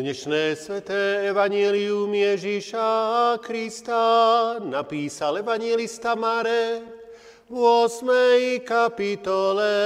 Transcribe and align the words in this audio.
Dnešné 0.00 0.56
sveté 0.56 1.28
evanílium 1.28 2.08
Ježíša 2.08 2.88
Krista 3.44 4.56
napísal 4.56 5.44
evangelista 5.44 6.16
Marek 6.16 6.88
v 7.44 7.84
8. 7.84 8.64
kapitole. 8.64 9.76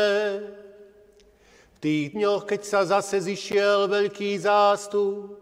V 1.67 1.79
tých 1.83 2.15
dňoch, 2.15 2.47
keď 2.47 2.63
sa 2.63 2.87
zase 2.87 3.27
zišiel 3.27 3.91
veľký 3.91 4.39
zástup 4.39 5.35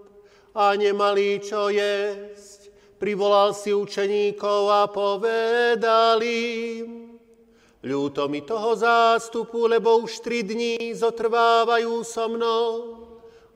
a 0.56 0.72
nemali 0.72 1.36
čo 1.44 1.68
jesť, 1.68 2.72
privolal 2.96 3.52
si 3.52 3.76
učeníkov 3.76 4.72
a 4.72 4.88
povedal 4.88 6.16
im, 6.24 7.20
ľúto 7.84 8.24
mi 8.24 8.40
toho 8.40 8.72
zástupu, 8.72 9.68
lebo 9.68 10.00
už 10.00 10.24
tri 10.24 10.40
dní 10.40 10.96
zotrvávajú 10.96 11.92
so 12.08 12.24
mnou 12.24 13.01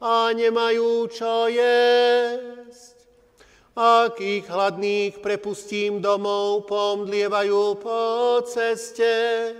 a 0.00 0.30
nemajú 0.36 1.08
čo 1.08 1.48
jesť. 1.48 2.96
Ak 3.76 4.16
ich 4.24 4.48
hladných 4.48 5.20
prepustím 5.20 6.00
domov, 6.00 6.64
pomdlievajú 6.64 7.76
po 7.76 8.00
ceste, 8.48 9.52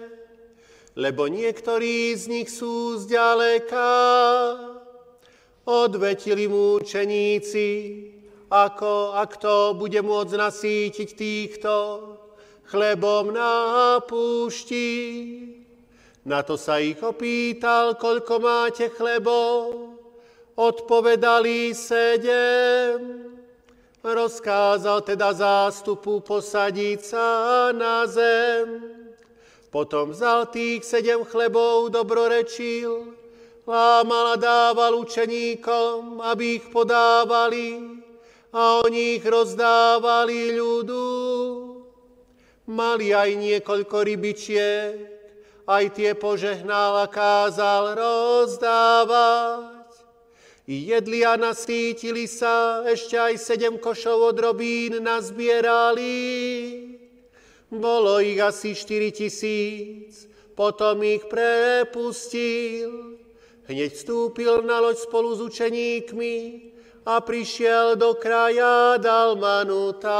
lebo 0.96 1.29
niektorí 1.29 2.16
z 2.16 2.25
nich 2.33 2.49
sú 2.49 2.96
zďaleka. 2.96 3.92
Odvetili 5.68 6.49
mu 6.49 6.81
učeníci, 6.81 7.68
ako 8.49 9.20
ak 9.20 9.37
to 9.37 9.77
bude 9.77 10.01
môcť 10.01 10.33
nasítiť 10.33 11.09
týchto 11.12 11.75
chlebom 12.72 13.37
na 13.37 13.99
púšti. 14.01 14.88
Na 16.25 16.40
to 16.40 16.57
sa 16.57 16.81
ich 16.81 16.99
opýtal, 17.05 18.01
koľko 18.01 18.35
máte 18.40 18.88
chlebov. 18.90 19.95
Odpovedali 20.56 21.76
sedem. 21.76 23.28
Rozkázal 24.00 25.04
teda 25.04 25.36
zástupu 25.36 26.24
posadiť 26.24 27.00
sa 27.04 27.28
na 27.76 28.08
zem. 28.08 28.80
Potom 29.68 30.16
vzal 30.16 30.48
tých 30.48 30.80
sedem 30.80 31.20
chlebov, 31.28 31.92
dobrorečil, 31.92 33.12
lámal 33.68 34.32
a 34.32 34.40
dával 34.40 34.96
učeníkom, 34.96 36.24
aby 36.24 36.56
ich 36.56 36.64
podávali 36.72 38.00
a 38.48 38.80
oni 38.80 39.20
ich 39.20 39.24
rozdávali 39.28 40.56
ľudu. 40.56 41.04
Mali 42.72 43.12
aj 43.12 43.30
niekoľko 43.36 43.96
rybičiek, 44.08 44.96
aj 45.68 45.84
tie 45.92 46.16
požehnal 46.16 47.04
a 47.04 47.06
kázal 47.12 47.92
rozdávať. 47.92 49.75
Jedli 50.66 51.22
a 51.22 51.38
nasítili 51.38 52.26
sa, 52.26 52.83
ešte 52.83 53.14
aj 53.14 53.38
sedem 53.38 53.79
košov 53.79 54.35
od 54.35 54.37
robín 54.42 54.98
nazbierali. 54.98 56.11
Bolo 57.70 58.18
ich 58.18 58.42
asi 58.42 58.74
štyri 58.74 59.14
tisíc, 59.14 60.26
potom 60.59 61.07
ich 61.07 61.22
prepustil. 61.31 63.14
Hneď 63.70 63.94
vstúpil 63.94 64.66
na 64.66 64.83
loď 64.83 65.07
spolu 65.07 65.38
s 65.38 65.40
učeníkmi 65.46 66.35
a 67.07 67.22
prišiel 67.22 67.94
do 67.94 68.18
kraja 68.18 68.98
Dalmanuta. 68.98 70.18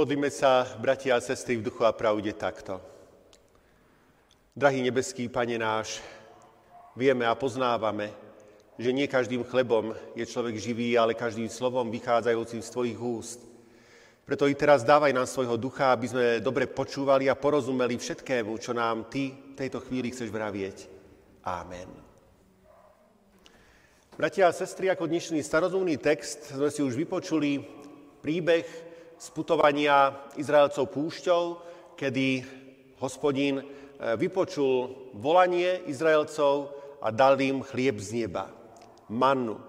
Pomodlíme 0.00 0.32
sa, 0.32 0.64
bratia 0.80 1.12
a 1.12 1.20
sestry, 1.20 1.60
v 1.60 1.68
duchu 1.68 1.84
a 1.84 1.92
pravde 1.92 2.32
takto. 2.32 2.80
Drahý 4.56 4.80
nebeský 4.80 5.28
Pane 5.28 5.60
náš, 5.60 6.00
vieme 6.96 7.28
a 7.28 7.36
poznávame, 7.36 8.08
že 8.80 8.96
nie 8.96 9.04
každým 9.04 9.44
chlebom 9.44 9.92
je 10.16 10.24
človek 10.24 10.56
živý, 10.56 10.96
ale 10.96 11.12
každým 11.12 11.52
slovom 11.52 11.92
vychádzajúcim 11.92 12.64
z 12.64 12.72
Tvojich 12.72 12.96
úst. 12.96 13.44
Preto 14.24 14.48
i 14.48 14.56
teraz 14.56 14.88
dávaj 14.88 15.12
nám 15.12 15.28
svojho 15.28 15.60
ducha, 15.60 15.92
aby 15.92 16.08
sme 16.08 16.40
dobre 16.40 16.64
počúvali 16.64 17.28
a 17.28 17.36
porozumeli 17.36 18.00
všetkému, 18.00 18.56
čo 18.56 18.72
nám 18.72 19.04
Ty 19.12 19.52
v 19.52 19.52
tejto 19.52 19.84
chvíli 19.84 20.16
chceš 20.16 20.32
vravieť. 20.32 20.88
Amen. 21.44 21.92
Bratia 24.16 24.48
a 24.48 24.56
sestry, 24.56 24.88
ako 24.88 25.04
dnešný 25.04 25.44
starozumný 25.44 26.00
text 26.00 26.56
sme 26.56 26.72
si 26.72 26.80
už 26.80 26.96
vypočuli 26.96 27.60
príbeh 28.24 28.89
z 29.20 29.28
putovania 29.36 30.16
Izraelcov 30.40 30.88
púšťou, 30.96 31.42
kedy 31.92 32.40
hospodín 33.04 33.60
e, 33.60 33.64
vypočul 34.16 34.96
volanie 35.12 35.84
Izraelcov 35.84 36.72
a 37.04 37.12
dal 37.12 37.36
im 37.36 37.60
chlieb 37.60 38.00
z 38.00 38.24
neba, 38.24 38.48
mannu. 39.12 39.60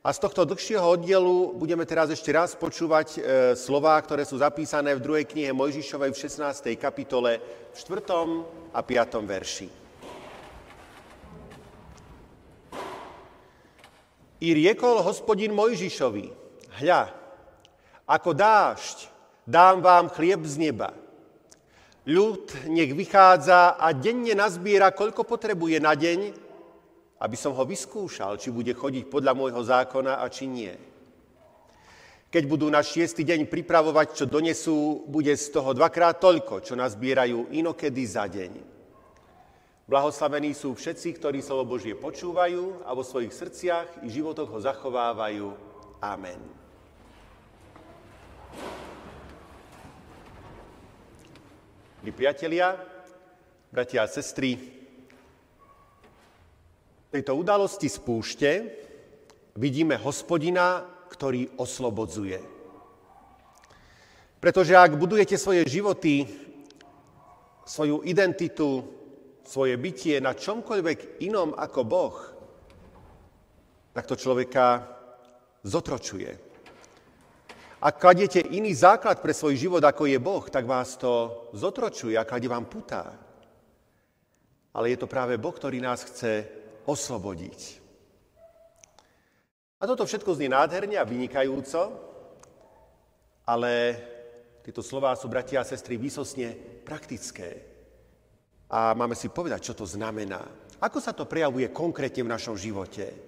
A 0.00 0.08
z 0.08 0.24
tohto 0.24 0.48
dlhšieho 0.48 0.88
oddielu 0.88 1.52
budeme 1.52 1.84
teraz 1.84 2.08
ešte 2.08 2.32
raz 2.32 2.56
počúvať 2.56 3.08
e, 3.12 3.18
slová, 3.60 4.00
ktoré 4.00 4.24
sú 4.24 4.40
zapísané 4.40 4.96
v 4.96 5.04
druhej 5.04 5.28
knihe 5.28 5.52
Mojžišovej 5.52 6.08
v 6.16 6.20
16. 6.24 6.72
kapitole 6.80 7.44
v 7.44 7.76
4. 7.76 8.72
a 8.72 8.80
5. 8.80 9.20
verši. 9.20 9.68
I 14.38 14.48
riekol 14.54 15.04
hospodin 15.04 15.52
Mojžišovi, 15.52 16.26
hľa, 16.80 17.27
ako 18.08 18.32
dážď 18.32 19.12
dám 19.44 19.84
vám 19.84 20.08
chlieb 20.08 20.40
z 20.48 20.56
neba. 20.56 20.96
Ľud 22.08 22.72
nech 22.72 22.96
vychádza 22.96 23.76
a 23.76 23.92
denne 23.92 24.32
nazbiera, 24.32 24.96
koľko 24.96 25.28
potrebuje 25.28 25.76
na 25.76 25.92
deň, 25.92 26.32
aby 27.20 27.36
som 27.36 27.52
ho 27.52 27.68
vyskúšal, 27.68 28.40
či 28.40 28.48
bude 28.48 28.72
chodiť 28.72 29.12
podľa 29.12 29.36
môjho 29.36 29.60
zákona 29.60 30.24
a 30.24 30.26
či 30.32 30.48
nie. 30.48 30.72
Keď 32.28 32.44
budú 32.48 32.68
na 32.72 32.80
šiestý 32.80 33.28
deň 33.28 33.48
pripravovať, 33.48 34.16
čo 34.16 34.24
donesú, 34.24 35.04
bude 35.04 35.32
z 35.36 35.48
toho 35.52 35.76
dvakrát 35.76 36.16
toľko, 36.20 36.64
čo 36.64 36.76
nazbierajú 36.76 37.52
inokedy 37.52 38.04
za 38.08 38.24
deň. 38.24 38.52
Blahoslavení 39.88 40.52
sú 40.52 40.76
všetci, 40.76 41.16
ktorí 41.16 41.40
slovo 41.40 41.76
Božie 41.76 41.96
počúvajú 41.96 42.84
a 42.84 42.92
vo 42.92 43.00
svojich 43.00 43.32
srdciach 43.32 44.04
i 44.04 44.12
životoch 44.12 44.52
ho 44.52 44.60
zachovávajú. 44.60 45.48
Amen. 46.04 46.67
Milí 52.02 52.12
priatelia, 52.14 52.72
bratia 53.68 54.02
a 54.02 54.08
sestry, 54.08 54.56
v 57.08 57.10
tejto 57.12 57.36
udalosti 57.36 57.88
z 57.88 57.98
púšte 58.00 58.50
vidíme 59.56 59.96
hospodina, 60.00 60.84
ktorý 61.08 61.56
oslobodzuje. 61.60 62.40
Pretože 64.38 64.78
ak 64.78 64.94
budujete 64.94 65.34
svoje 65.34 65.66
životy, 65.66 66.24
svoju 67.66 68.06
identitu, 68.06 68.86
svoje 69.44 69.74
bytie 69.76 70.22
na 70.22 70.36
čomkoľvek 70.36 71.24
inom 71.24 71.52
ako 71.56 71.80
Boh, 71.84 72.16
tak 73.92 74.06
to 74.06 74.14
človeka 74.14 74.86
zotročuje. 75.66 76.47
Ak 77.78 78.02
kladiete 78.02 78.42
iný 78.42 78.74
základ 78.74 79.22
pre 79.22 79.30
svoj 79.30 79.54
život, 79.54 79.78
ako 79.78 80.10
je 80.10 80.18
Boh, 80.18 80.42
tak 80.50 80.66
vás 80.66 80.98
to 80.98 81.46
zotročuje 81.54 82.18
a 82.18 82.26
kladie 82.26 82.50
vám 82.50 82.66
putá. 82.66 83.14
Ale 84.74 84.90
je 84.90 84.98
to 84.98 85.06
práve 85.06 85.38
Boh, 85.38 85.54
ktorý 85.54 85.78
nás 85.78 86.02
chce 86.02 86.42
oslobodiť. 86.90 87.78
A 89.78 89.86
toto 89.86 90.02
všetko 90.02 90.34
znie 90.34 90.50
nádherne 90.50 90.98
a 90.98 91.06
vynikajúco, 91.06 91.94
ale 93.46 93.72
tieto 94.66 94.82
slová 94.82 95.14
sú, 95.14 95.30
bratia 95.30 95.62
a 95.62 95.68
sestry, 95.68 95.94
výsosne 95.94 96.58
praktické. 96.82 97.62
A 98.74 98.90
máme 98.98 99.14
si 99.14 99.30
povedať, 99.30 99.70
čo 99.70 99.78
to 99.78 99.86
znamená. 99.86 100.42
Ako 100.82 100.98
sa 100.98 101.14
to 101.14 101.30
prejavuje 101.30 101.70
konkrétne 101.70 102.26
v 102.26 102.32
našom 102.34 102.58
živote. 102.58 103.27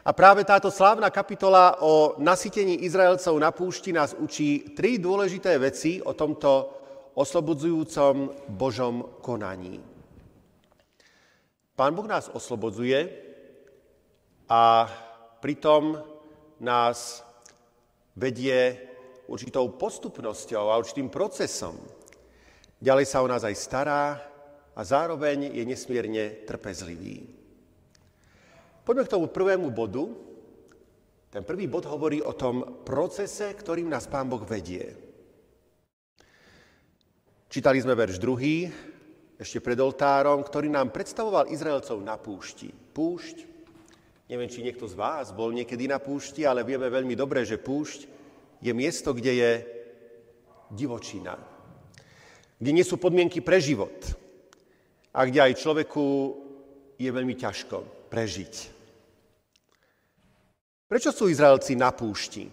A 0.00 0.16
práve 0.16 0.48
táto 0.48 0.72
slávna 0.72 1.12
kapitola 1.12 1.76
o 1.84 2.16
nasytení 2.16 2.88
Izraelcov 2.88 3.36
na 3.36 3.52
púšti 3.52 3.92
nás 3.92 4.16
učí 4.16 4.72
tri 4.72 4.96
dôležité 4.96 5.60
veci 5.60 6.00
o 6.00 6.16
tomto 6.16 6.72
oslobodzujúcom 7.12 8.48
Božom 8.48 9.20
konaní. 9.20 9.76
Pán 11.76 11.92
Boh 11.92 12.08
nás 12.08 12.32
oslobodzuje 12.32 13.12
a 14.48 14.88
pritom 15.44 16.00
nás 16.60 17.20
vedie 18.16 18.76
určitou 19.28 19.68
postupnosťou 19.76 20.72
a 20.72 20.80
určitým 20.80 21.12
procesom. 21.12 21.76
Ďalej 22.80 23.04
sa 23.04 23.20
o 23.20 23.28
nás 23.28 23.44
aj 23.44 23.56
stará 23.56 24.04
a 24.72 24.80
zároveň 24.80 25.52
je 25.52 25.64
nesmierne 25.68 26.48
trpezlivý. 26.48 27.39
Poďme 28.90 29.06
k 29.06 29.14
tomu 29.14 29.30
prvému 29.30 29.70
bodu. 29.70 30.02
Ten 31.30 31.46
prvý 31.46 31.70
bod 31.70 31.86
hovorí 31.86 32.18
o 32.26 32.34
tom 32.34 32.82
procese, 32.82 33.54
ktorým 33.54 33.86
nás 33.86 34.10
Pán 34.10 34.26
Boh 34.26 34.42
vedie. 34.42 34.82
Čítali 37.46 37.78
sme 37.78 37.94
verš 37.94 38.18
druhý, 38.18 38.66
ešte 39.38 39.62
pred 39.62 39.78
oltárom, 39.78 40.42
ktorý 40.42 40.74
nám 40.74 40.90
predstavoval 40.90 41.54
Izraelcov 41.54 42.02
na 42.02 42.18
púšti. 42.18 42.74
Púšť, 42.74 43.46
neviem, 44.26 44.50
či 44.50 44.66
niekto 44.66 44.90
z 44.90 44.98
vás 44.98 45.30
bol 45.30 45.54
niekedy 45.54 45.86
na 45.86 46.02
púšti, 46.02 46.42
ale 46.42 46.66
vieme 46.66 46.90
veľmi 46.90 47.14
dobre, 47.14 47.46
že 47.46 47.62
púšť 47.62 48.10
je 48.58 48.72
miesto, 48.74 49.14
kde 49.14 49.32
je 49.38 49.52
divočina, 50.74 51.38
kde 52.58 52.74
nie 52.74 52.82
sú 52.82 52.98
podmienky 52.98 53.38
pre 53.38 53.62
život 53.62 53.94
a 55.14 55.22
kde 55.30 55.46
aj 55.46 55.62
človeku 55.62 56.06
je 56.98 57.06
veľmi 57.06 57.38
ťažko 57.38 58.10
prežiť. 58.10 58.79
Prečo 60.90 61.14
sú 61.14 61.30
Izraelci 61.30 61.78
na 61.78 61.94
púšti? 61.94 62.50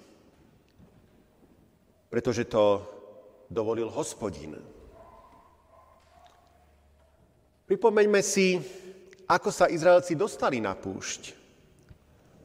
Pretože 2.05 2.45
to 2.45 2.85
dovolil 3.49 3.89
hospodin. 3.89 4.53
Pripomeňme 7.65 8.21
si, 8.21 8.61
ako 9.25 9.49
sa 9.49 9.65
Izraelci 9.65 10.13
dostali 10.13 10.61
na 10.61 10.77
púšť. 10.77 11.33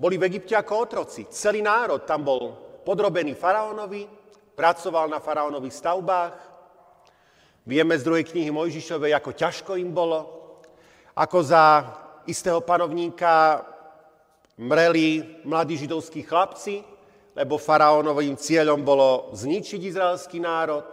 Boli 0.01 0.17
v 0.17 0.33
Egypte 0.33 0.57
ako 0.57 0.73
otroci. 0.81 1.29
Celý 1.29 1.61
národ 1.61 2.09
tam 2.09 2.25
bol 2.25 2.57
podrobený 2.89 3.37
faraónovi, 3.37 4.09
pracoval 4.57 5.13
na 5.13 5.21
faraónových 5.21 5.77
stavbách. 5.77 6.35
Vieme 7.69 8.01
z 8.01 8.03
druhej 8.09 8.25
knihy 8.25 8.49
Mojžišovej, 8.49 9.13
ako 9.13 9.31
ťažko 9.37 9.73
im 9.77 9.93
bolo, 9.93 10.25
ako 11.13 11.39
za 11.45 11.85
istého 12.25 12.65
panovníka 12.65 13.61
mreli 14.59 15.41
mladí 15.45 15.77
židovskí 15.77 16.23
chlapci, 16.23 16.85
lebo 17.33 17.57
faraónovým 17.57 18.37
cieľom 18.37 18.85
bolo 18.85 19.33
zničiť 19.33 19.81
izraelský 19.81 20.41
národ. 20.41 20.85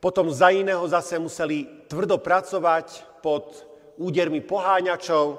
Potom 0.00 0.32
za 0.32 0.50
iného 0.50 0.82
zase 0.88 1.20
museli 1.20 1.86
tvrdo 1.86 2.18
pracovať 2.18 3.20
pod 3.22 3.68
údermi 4.00 4.40
poháňačov. 4.42 5.38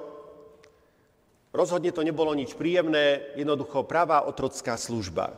Rozhodne 1.54 1.90
to 1.92 2.06
nebolo 2.06 2.32
nič 2.32 2.54
príjemné, 2.54 3.34
jednoducho 3.36 3.86
pravá 3.86 4.24
otrocká 4.24 4.78
služba. 4.78 5.36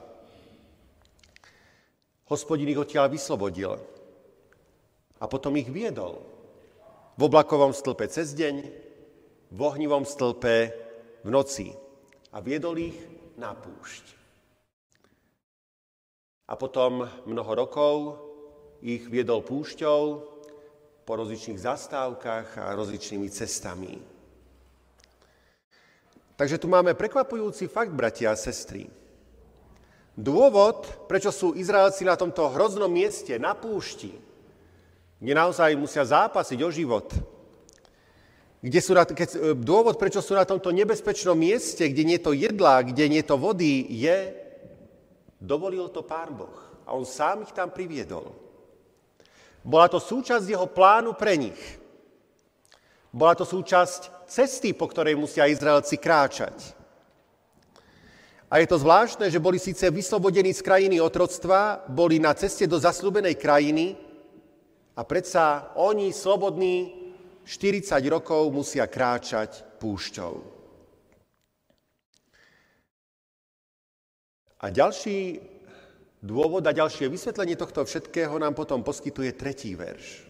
Hospodin 2.29 2.71
ich 2.71 2.81
odtiaľ 2.81 3.11
vyslobodil 3.11 3.81
a 5.17 5.25
potom 5.27 5.57
ich 5.57 5.69
viedol. 5.71 6.21
V 7.17 7.21
oblakovom 7.33 7.73
stĺpe 7.73 8.07
cez 8.13 8.37
deň, 8.37 8.55
v 9.49 9.61
ohnivom 9.61 10.05
stĺpe 10.05 10.57
v 11.25 11.29
noci 11.33 11.86
a 12.37 12.45
viedol 12.45 12.77
ich 12.77 12.99
na 13.41 13.57
púšť. 13.57 14.05
A 16.47 16.55
potom 16.55 17.09
mnoho 17.25 17.53
rokov 17.57 17.97
ich 18.85 19.09
viedol 19.09 19.41
púšťou 19.41 20.01
po 21.09 21.13
rozličných 21.17 21.57
zastávkach 21.57 22.61
a 22.61 22.77
rozličnými 22.77 23.33
cestami. 23.33 23.97
Takže 26.37 26.61
tu 26.61 26.69
máme 26.69 26.93
prekvapujúci 26.93 27.73
fakt, 27.73 27.97
bratia 27.97 28.29
a 28.29 28.37
sestry. 28.37 28.85
Dôvod, 30.13 31.09
prečo 31.09 31.33
sú 31.33 31.57
Izraelci 31.57 32.05
na 32.05 32.21
tomto 32.21 32.53
hroznom 32.53 32.93
mieste, 32.93 33.33
na 33.41 33.57
púšti, 33.57 34.13
kde 35.17 35.33
naozaj 35.33 35.73
musia 35.81 36.05
zápasiť 36.05 36.61
o 36.61 36.69
život, 36.69 37.09
kde 38.61 38.81
sú 38.81 38.97
na, 38.97 39.05
keď, 39.05 39.29
e, 39.35 39.39
dôvod, 39.53 40.01
prečo 40.01 40.25
sú 40.25 40.33
na 40.33 40.49
tomto 40.49 40.73
nebezpečnom 40.73 41.37
mieste, 41.37 41.85
kde 41.89 42.03
nie 42.05 42.17
je 42.17 42.27
to 42.27 42.33
jedla, 42.33 42.83
kde 42.83 43.05
nie 43.09 43.21
je 43.21 43.29
to 43.29 43.37
vody, 43.37 43.85
je, 43.89 44.33
dovolil 45.41 45.93
to 45.93 46.01
Pán 46.03 46.33
Boh. 46.33 46.57
a 46.87 46.95
on 46.95 47.03
sám 47.03 47.43
ich 47.43 47.53
tam 47.53 47.75
priviedol. 47.75 48.31
Bola 49.67 49.91
to 49.91 49.99
súčasť 49.99 50.47
jeho 50.47 50.71
plánu 50.71 51.19
pre 51.19 51.35
nich. 51.35 51.59
Bola 53.11 53.35
to 53.35 53.43
súčasť 53.43 54.31
cesty, 54.31 54.71
po 54.71 54.87
ktorej 54.87 55.19
musia 55.19 55.51
Izraelci 55.51 55.99
kráčať. 55.99 56.77
A 58.47 58.63
je 58.63 58.71
to 58.71 58.79
zvláštne, 58.79 59.27
že 59.27 59.43
boli 59.43 59.59
síce 59.59 59.91
vyslobodení 59.91 60.55
z 60.55 60.63
krajiny 60.63 61.03
otroctva, 61.03 61.83
boli 61.91 62.23
na 62.23 62.31
ceste 62.39 62.71
do 62.71 62.79
zaslúbenej 62.79 63.35
krajiny 63.35 63.99
a 64.95 65.03
predsa 65.03 65.75
oni, 65.75 66.15
slobodní, 66.15 67.06
40 67.47 68.03
rokov 68.11 68.51
musia 68.51 68.91
kráčať 68.91 69.79
púšťou. 69.79 70.35
A 74.57 74.67
ďalší 74.67 75.39
dôvod 76.19 76.67
a 76.67 76.75
ďalšie 76.75 77.07
vysvetlenie 77.07 77.55
tohto 77.55 77.87
všetkého 77.87 78.35
nám 78.43 78.59
potom 78.59 78.83
poskytuje 78.83 79.31
tretí 79.39 79.79
verš. 79.79 80.27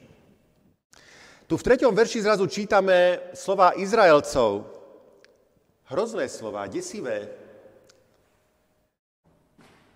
Tu 1.49 1.55
v 1.57 1.65
treťom 1.65 1.97
verši 1.97 2.21
zrazu 2.21 2.45
čítame 2.51 3.33
slova 3.33 3.73
Izraelcov. 3.81 4.67
Hrozné 5.89 6.29
slova, 6.29 6.69
desivé. 6.69 7.33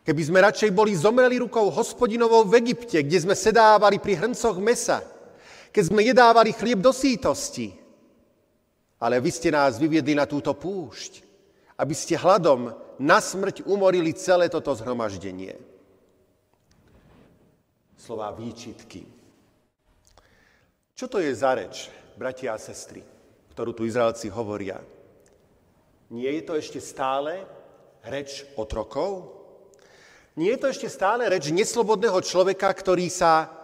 Keby 0.07 0.23
sme 0.25 0.39
radšej 0.41 0.71
boli 0.73 0.97
zomreli 0.97 1.37
rukou 1.43 1.69
hospodinovou 1.69 2.49
v 2.49 2.65
Egypte, 2.65 3.05
kde 3.05 3.19
sme 3.21 3.37
sedávali 3.37 4.01
pri 4.01 4.17
hrncoch 4.25 4.57
mesa, 4.57 5.05
keď 5.71 5.85
sme 5.87 6.03
jedávali 6.03 6.51
chlieb 6.51 6.83
do 6.83 6.91
sítosti. 6.91 7.75
Ale 9.01 9.17
vy 9.23 9.31
ste 9.33 9.49
nás 9.55 9.81
vyviedli 9.81 10.13
na 10.13 10.29
túto 10.29 10.53
púšť, 10.53 11.25
aby 11.81 11.95
ste 11.97 12.21
hladom 12.21 12.75
na 13.01 13.17
smrť 13.17 13.65
umorili 13.65 14.13
celé 14.13 14.53
toto 14.53 14.77
zhromaždenie. 14.77 15.57
Slova 17.97 18.29
výčitky. 18.37 19.09
Čo 20.93 21.09
to 21.09 21.17
je 21.17 21.33
za 21.33 21.57
reč, 21.57 21.89
bratia 22.21 22.53
a 22.53 22.61
sestry, 22.61 23.01
ktorú 23.57 23.73
tu 23.73 23.89
Izraelci 23.89 24.29
hovoria? 24.29 24.77
Nie 26.13 26.37
je 26.37 26.43
to 26.45 26.61
ešte 26.61 26.77
stále 26.77 27.41
reč 28.05 28.45
otrokov? 28.61 29.33
Nie 30.37 30.57
je 30.57 30.61
to 30.61 30.69
ešte 30.69 30.89
stále 30.93 31.25
reč 31.25 31.49
neslobodného 31.49 32.21
človeka, 32.21 32.69
ktorý 32.69 33.09
sa 33.09 33.60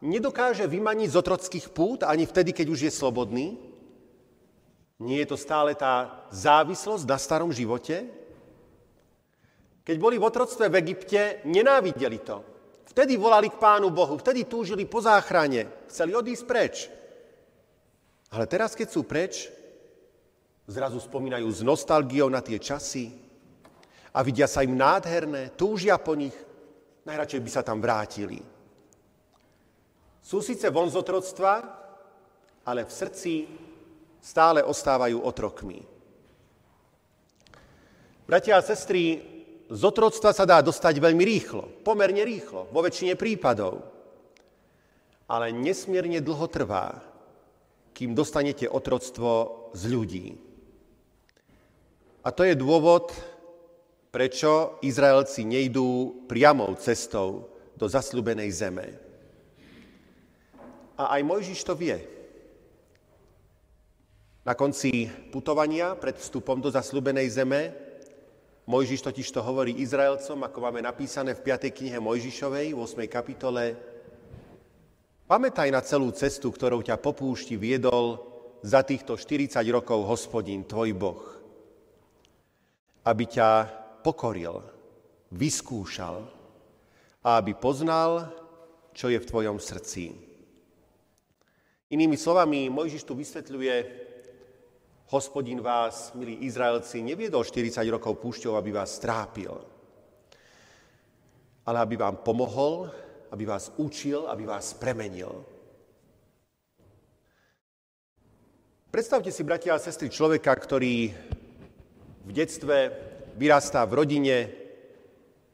nedokáže 0.00 0.66
vymaniť 0.68 1.08
z 1.12 1.18
otrockých 1.18 1.66
pút 1.72 2.04
ani 2.04 2.28
vtedy, 2.28 2.52
keď 2.52 2.66
už 2.68 2.80
je 2.88 2.92
slobodný? 2.92 3.56
Nie 4.96 5.24
je 5.24 5.28
to 5.32 5.38
stále 5.40 5.76
tá 5.76 6.24
závislosť 6.32 7.04
na 7.04 7.18
starom 7.20 7.52
živote? 7.52 8.08
Keď 9.86 9.96
boli 10.00 10.16
v 10.18 10.26
otroctve 10.26 10.66
v 10.72 10.78
Egypte, 10.82 11.46
nenávideli 11.46 12.18
to. 12.24 12.42
Vtedy 12.90 13.20
volali 13.20 13.52
k 13.52 13.60
Pánu 13.60 13.92
Bohu, 13.92 14.16
vtedy 14.16 14.48
túžili 14.48 14.88
po 14.88 15.04
záchrane, 15.04 15.86
chceli 15.92 16.16
odísť 16.16 16.44
preč. 16.48 16.74
Ale 18.32 18.48
teraz, 18.48 18.74
keď 18.74 18.88
sú 18.88 19.04
preč, 19.04 19.52
zrazu 20.66 20.98
spomínajú 20.98 21.46
s 21.46 21.60
nostalgiou 21.62 22.26
na 22.32 22.42
tie 22.42 22.58
časy 22.58 23.14
a 24.10 24.18
vidia 24.24 24.48
sa 24.50 24.64
im 24.64 24.74
nádherné, 24.74 25.54
túžia 25.54 26.00
po 26.00 26.16
nich, 26.18 26.34
najradšej 27.06 27.40
by 27.44 27.50
sa 27.52 27.62
tam 27.62 27.78
vrátili. 27.78 28.55
Sú 30.26 30.42
síce 30.42 30.66
von 30.74 30.90
z 30.90 30.98
otroctva, 30.98 31.62
ale 32.66 32.82
v 32.82 32.90
srdci 32.90 33.46
stále 34.18 34.58
ostávajú 34.58 35.22
otrokmi. 35.22 35.86
Bratia 38.26 38.58
a 38.58 38.66
sestry, 38.66 39.22
z 39.70 39.82
otroctva 39.86 40.34
sa 40.34 40.42
dá 40.42 40.58
dostať 40.66 40.98
veľmi 40.98 41.22
rýchlo, 41.22 41.70
pomerne 41.86 42.26
rýchlo, 42.26 42.66
vo 42.74 42.82
väčšine 42.82 43.14
prípadov. 43.14 43.86
Ale 45.30 45.54
nesmierne 45.54 46.18
dlho 46.18 46.50
trvá, 46.50 46.98
kým 47.94 48.10
dostanete 48.10 48.66
otroctvo 48.66 49.70
z 49.78 49.82
ľudí. 49.86 50.26
A 52.26 52.34
to 52.34 52.42
je 52.42 52.58
dôvod, 52.58 53.14
prečo 54.10 54.82
Izraelci 54.82 55.46
nejdú 55.46 56.26
priamou 56.26 56.74
cestou 56.82 57.46
do 57.78 57.86
zasľubenej 57.86 58.50
zeme. 58.50 59.05
A 60.96 61.16
aj 61.16 61.22
Mojžiš 61.22 61.60
to 61.64 61.76
vie. 61.76 61.96
Na 64.46 64.56
konci 64.56 65.10
putovania 65.30 65.92
pred 65.98 66.16
vstupom 66.16 66.62
do 66.62 66.72
zasľubenej 66.72 67.28
zeme 67.28 67.86
Mojžiš 68.66 69.06
totiž 69.06 69.30
to 69.30 69.46
hovorí 69.46 69.78
Izraelcom, 69.78 70.42
ako 70.42 70.58
máme 70.58 70.82
napísané 70.82 71.38
v 71.38 71.54
5. 71.54 71.70
knihe 71.70 72.02
Mojžišovej, 72.02 72.74
v 72.74 72.78
8. 72.82 73.06
kapitole. 73.06 73.78
Pamätaj 75.30 75.70
na 75.70 75.78
celú 75.86 76.10
cestu, 76.10 76.50
ktorou 76.50 76.82
ťa 76.82 76.98
po 76.98 77.14
púšti 77.14 77.54
viedol 77.54 78.18
za 78.66 78.82
týchto 78.82 79.14
40 79.14 79.62
rokov 79.70 80.02
hospodin, 80.10 80.66
tvoj 80.66 80.98
Boh. 80.98 81.22
Aby 83.06 83.30
ťa 83.30 83.70
pokoril, 84.02 84.58
vyskúšal 85.30 86.26
a 87.22 87.38
aby 87.38 87.54
poznal, 87.54 88.34
čo 88.90 89.14
je 89.14 89.22
v 89.22 89.28
tvojom 89.30 89.62
srdci. 89.62 90.10
Inými 91.86 92.18
slovami, 92.18 92.66
Mojžiš 92.66 93.06
tu 93.06 93.14
vysvetľuje, 93.14 93.74
Hospodin 95.14 95.62
vás, 95.62 96.10
milí 96.18 96.42
Izraelci, 96.42 96.98
neviedol 96.98 97.46
40 97.46 97.78
rokov 97.94 98.18
púšťou, 98.18 98.58
aby 98.58 98.74
vás 98.74 98.98
strápil, 98.98 99.54
ale 101.62 101.78
aby 101.78 101.94
vám 101.94 102.26
pomohol, 102.26 102.90
aby 103.30 103.46
vás 103.46 103.70
učil, 103.78 104.26
aby 104.26 104.50
vás 104.50 104.74
premenil. 104.74 105.46
Predstavte 108.90 109.30
si, 109.30 109.46
bratia 109.46 109.78
a 109.78 109.82
sestry, 109.82 110.10
človeka, 110.10 110.50
ktorý 110.58 111.14
v 112.26 112.30
detstve 112.34 112.90
vyrastá 113.38 113.86
v 113.86 113.94
rodine, 113.94 114.36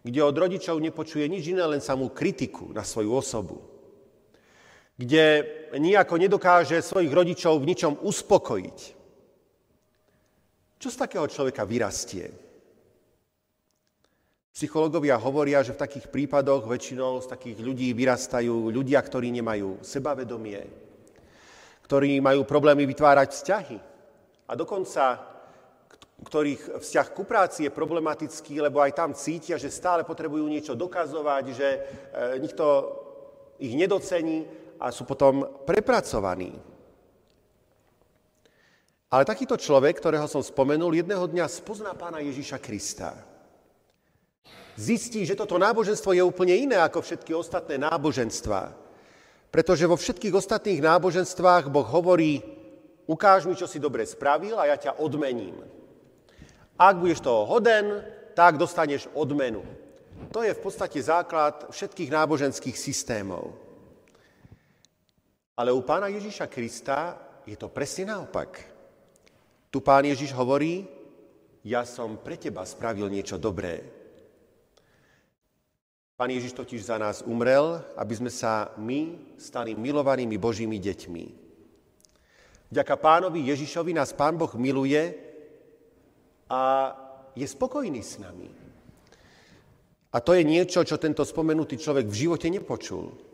kde 0.01 0.21
od 0.25 0.33
rodičov 0.33 0.81
nepočuje 0.81 1.29
nič 1.29 1.53
iné, 1.53 1.61
len 1.69 1.85
samú 1.85 2.09
kritiku 2.09 2.73
na 2.73 2.89
svoju 2.89 3.13
osobu. 3.13 3.72
Kde 4.97 5.25
nejako 5.79 6.15
nedokáže 6.21 6.85
svojich 6.85 7.13
rodičov 7.13 7.59
v 7.59 7.69
ničom 7.73 7.93
uspokojiť. 8.05 8.79
Čo 10.83 10.89
z 10.91 11.01
takého 11.01 11.27
človeka 11.31 11.63
vyrastie? 11.63 12.27
Psychológovia 14.53 15.17
hovoria, 15.17 15.65
že 15.65 15.73
v 15.73 15.81
takých 15.81 16.13
prípadoch 16.13 16.69
väčšinou 16.69 17.25
z 17.25 17.31
takých 17.33 17.59
ľudí 17.65 17.89
vyrastajú 17.97 18.69
ľudia, 18.69 19.01
ktorí 19.01 19.33
nemajú 19.33 19.81
sebavedomie, 19.81 20.61
ktorí 21.89 22.21
majú 22.21 22.45
problémy 22.45 22.85
vytvárať 22.85 23.29
vzťahy. 23.33 23.79
A 24.49 24.53
dokonca 24.53 25.33
ktorých 26.23 26.79
vzťah 26.79 27.07
ku 27.11 27.27
práci 27.27 27.67
je 27.67 27.75
problematický, 27.75 28.63
lebo 28.63 28.79
aj 28.79 28.95
tam 28.95 29.11
cítia, 29.11 29.59
že 29.59 29.75
stále 29.75 30.07
potrebujú 30.07 30.47
niečo 30.47 30.79
dokazovať, 30.79 31.45
že 31.51 31.69
e, 31.69 31.81
nikto 32.39 32.65
ich 33.59 33.75
nedocení 33.75 34.47
a 34.83 34.91
sú 34.91 35.07
potom 35.07 35.63
prepracovaní. 35.63 36.51
Ale 39.13 39.29
takýto 39.29 39.55
človek, 39.61 40.01
ktorého 40.01 40.27
som 40.27 40.43
spomenul, 40.43 40.99
jedného 40.99 41.29
dňa 41.29 41.47
spozná 41.47 41.93
pána 41.95 42.19
Ježiša 42.25 42.59
Krista. 42.59 43.13
Zistí, 44.73 45.29
že 45.29 45.37
toto 45.37 45.61
náboženstvo 45.61 46.17
je 46.17 46.25
úplne 46.25 46.57
iné 46.57 46.81
ako 46.81 47.05
všetky 47.05 47.37
ostatné 47.37 47.77
náboženstva. 47.77 48.73
Pretože 49.53 49.85
vo 49.85 50.01
všetkých 50.01 50.33
ostatných 50.33 50.81
náboženstvách 50.81 51.69
Boh 51.69 51.85
hovorí, 51.85 52.41
ukáž 53.05 53.45
mi, 53.45 53.53
čo 53.53 53.69
si 53.69 53.77
dobre 53.77 54.09
spravil 54.09 54.57
a 54.57 54.73
ja 54.73 54.81
ťa 54.81 54.97
odmením. 54.97 55.61
Ak 56.81 56.97
budeš 56.97 57.21
toho 57.21 57.45
hoden, 57.45 58.01
tak 58.33 58.57
dostaneš 58.57 59.13
odmenu. 59.13 59.61
To 60.33 60.41
je 60.41 60.57
v 60.57 60.63
podstate 60.65 60.97
základ 61.05 61.69
všetkých 61.69 62.09
náboženských 62.09 62.73
systémov. 62.73 63.62
Ale 65.63 65.71
u 65.71 65.79
pána 65.87 66.11
Ježiša 66.11 66.51
Krista 66.51 67.15
je 67.47 67.55
to 67.55 67.71
presne 67.71 68.11
naopak. 68.11 68.67
Tu 69.71 69.79
pán 69.79 70.03
Ježiš 70.03 70.35
hovorí, 70.35 70.83
ja 71.63 71.87
som 71.87 72.19
pre 72.19 72.35
teba 72.35 72.67
spravil 72.67 73.07
niečo 73.07 73.39
dobré. 73.39 73.87
Pán 76.19 76.35
Ježiš 76.35 76.59
totiž 76.59 76.83
za 76.83 76.99
nás 76.99 77.23
umrel, 77.23 77.79
aby 77.95 78.11
sme 78.11 78.27
sa 78.35 78.75
my 78.75 79.15
stali 79.39 79.79
milovanými 79.79 80.35
Božími 80.35 80.83
deťmi. 80.83 81.25
Vďaka 82.75 82.95
pánovi 82.99 83.47
Ježišovi 83.47 83.95
nás 83.95 84.11
pán 84.11 84.35
Boh 84.35 84.51
miluje 84.59 85.15
a 86.51 86.91
je 87.39 87.47
spokojný 87.47 88.03
s 88.03 88.19
nami. 88.19 88.51
A 90.11 90.19
to 90.19 90.35
je 90.35 90.43
niečo, 90.43 90.83
čo 90.83 90.99
tento 90.99 91.23
spomenutý 91.23 91.79
človek 91.79 92.11
v 92.11 92.19
živote 92.27 92.51
nepočul. 92.51 93.31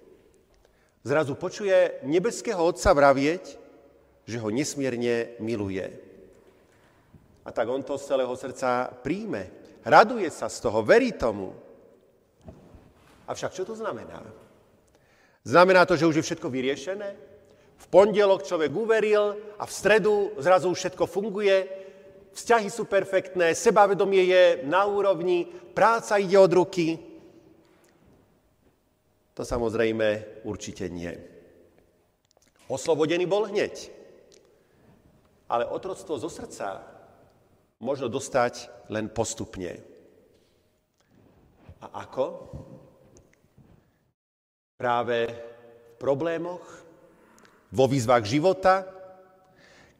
Zrazu 1.08 1.40
počuje 1.40 2.04
nebeského 2.04 2.60
Otca 2.60 2.92
vravieť, 2.92 3.56
že 4.28 4.36
ho 4.44 4.52
nesmierne 4.52 5.40
miluje. 5.40 5.88
A 7.40 7.48
tak 7.48 7.64
on 7.64 7.80
to 7.80 7.96
z 7.96 8.12
celého 8.12 8.36
srdca 8.36 8.92
príjme. 9.00 9.48
Raduje 9.88 10.28
sa 10.28 10.52
z 10.52 10.60
toho, 10.68 10.84
verí 10.84 11.16
tomu. 11.16 11.56
Avšak 13.24 13.56
čo 13.56 13.64
to 13.64 13.72
znamená? 13.72 14.20
Znamená 15.48 15.88
to, 15.88 15.96
že 15.96 16.04
už 16.04 16.20
je 16.20 16.26
všetko 16.28 16.52
vyriešené? 16.52 17.08
V 17.80 17.86
pondelok 17.88 18.44
človek 18.44 18.68
uveril 18.68 19.32
a 19.56 19.64
v 19.64 19.72
stredu 19.72 20.36
zrazu 20.36 20.68
všetko 20.68 21.08
funguje, 21.08 21.56
vzťahy 22.36 22.68
sú 22.68 22.84
perfektné, 22.84 23.56
sebavedomie 23.56 24.28
je 24.28 24.44
na 24.68 24.84
úrovni, 24.84 25.48
práca 25.72 26.20
ide 26.20 26.36
od 26.36 26.52
ruky. 26.52 27.07
To 29.38 29.46
samozrejme 29.46 30.42
určite 30.42 30.90
nie. 30.90 31.14
Oslobodený 32.66 33.22
bol 33.30 33.46
hneď. 33.46 33.86
Ale 35.46 35.62
otroctvo 35.62 36.18
zo 36.18 36.26
srdca 36.26 36.82
možno 37.78 38.10
dostať 38.10 38.66
len 38.90 39.06
postupne. 39.06 39.78
A 41.78 42.02
ako? 42.02 42.50
Práve 44.74 45.30
v 45.30 45.94
problémoch, 46.02 46.66
vo 47.70 47.86
výzvach 47.86 48.26
života, 48.26 48.90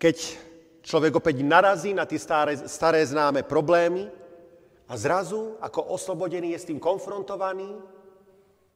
keď 0.02 0.34
človek 0.82 1.14
opäť 1.14 1.46
narazí 1.46 1.94
na 1.94 2.10
tie 2.10 2.18
staré, 2.18 2.58
staré 2.66 3.06
známe 3.06 3.46
problémy 3.46 4.10
a 4.90 4.98
zrazu, 4.98 5.54
ako 5.62 5.94
oslobodený, 5.94 6.58
je 6.58 6.62
s 6.66 6.68
tým 6.74 6.82
konfrontovaný 6.82 7.97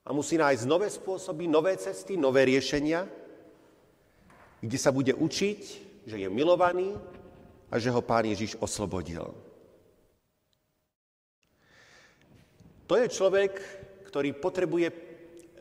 a 0.03 0.11
musí 0.11 0.35
nájsť 0.35 0.65
nové 0.67 0.91
spôsoby, 0.91 1.47
nové 1.47 1.79
cesty, 1.79 2.19
nové 2.19 2.43
riešenia, 2.43 3.07
kde 4.63 4.79
sa 4.79 4.91
bude 4.91 5.15
učiť, 5.15 5.61
že 6.07 6.17
je 6.19 6.29
milovaný 6.31 6.95
a 7.71 7.79
že 7.79 7.91
ho 7.91 8.03
Pán 8.03 8.27
Ježiš 8.27 8.59
oslobodil. 8.59 9.31
To 12.91 12.95
je 12.99 13.07
človek, 13.09 13.53
ktorý 14.11 14.37
potrebuje 14.37 14.93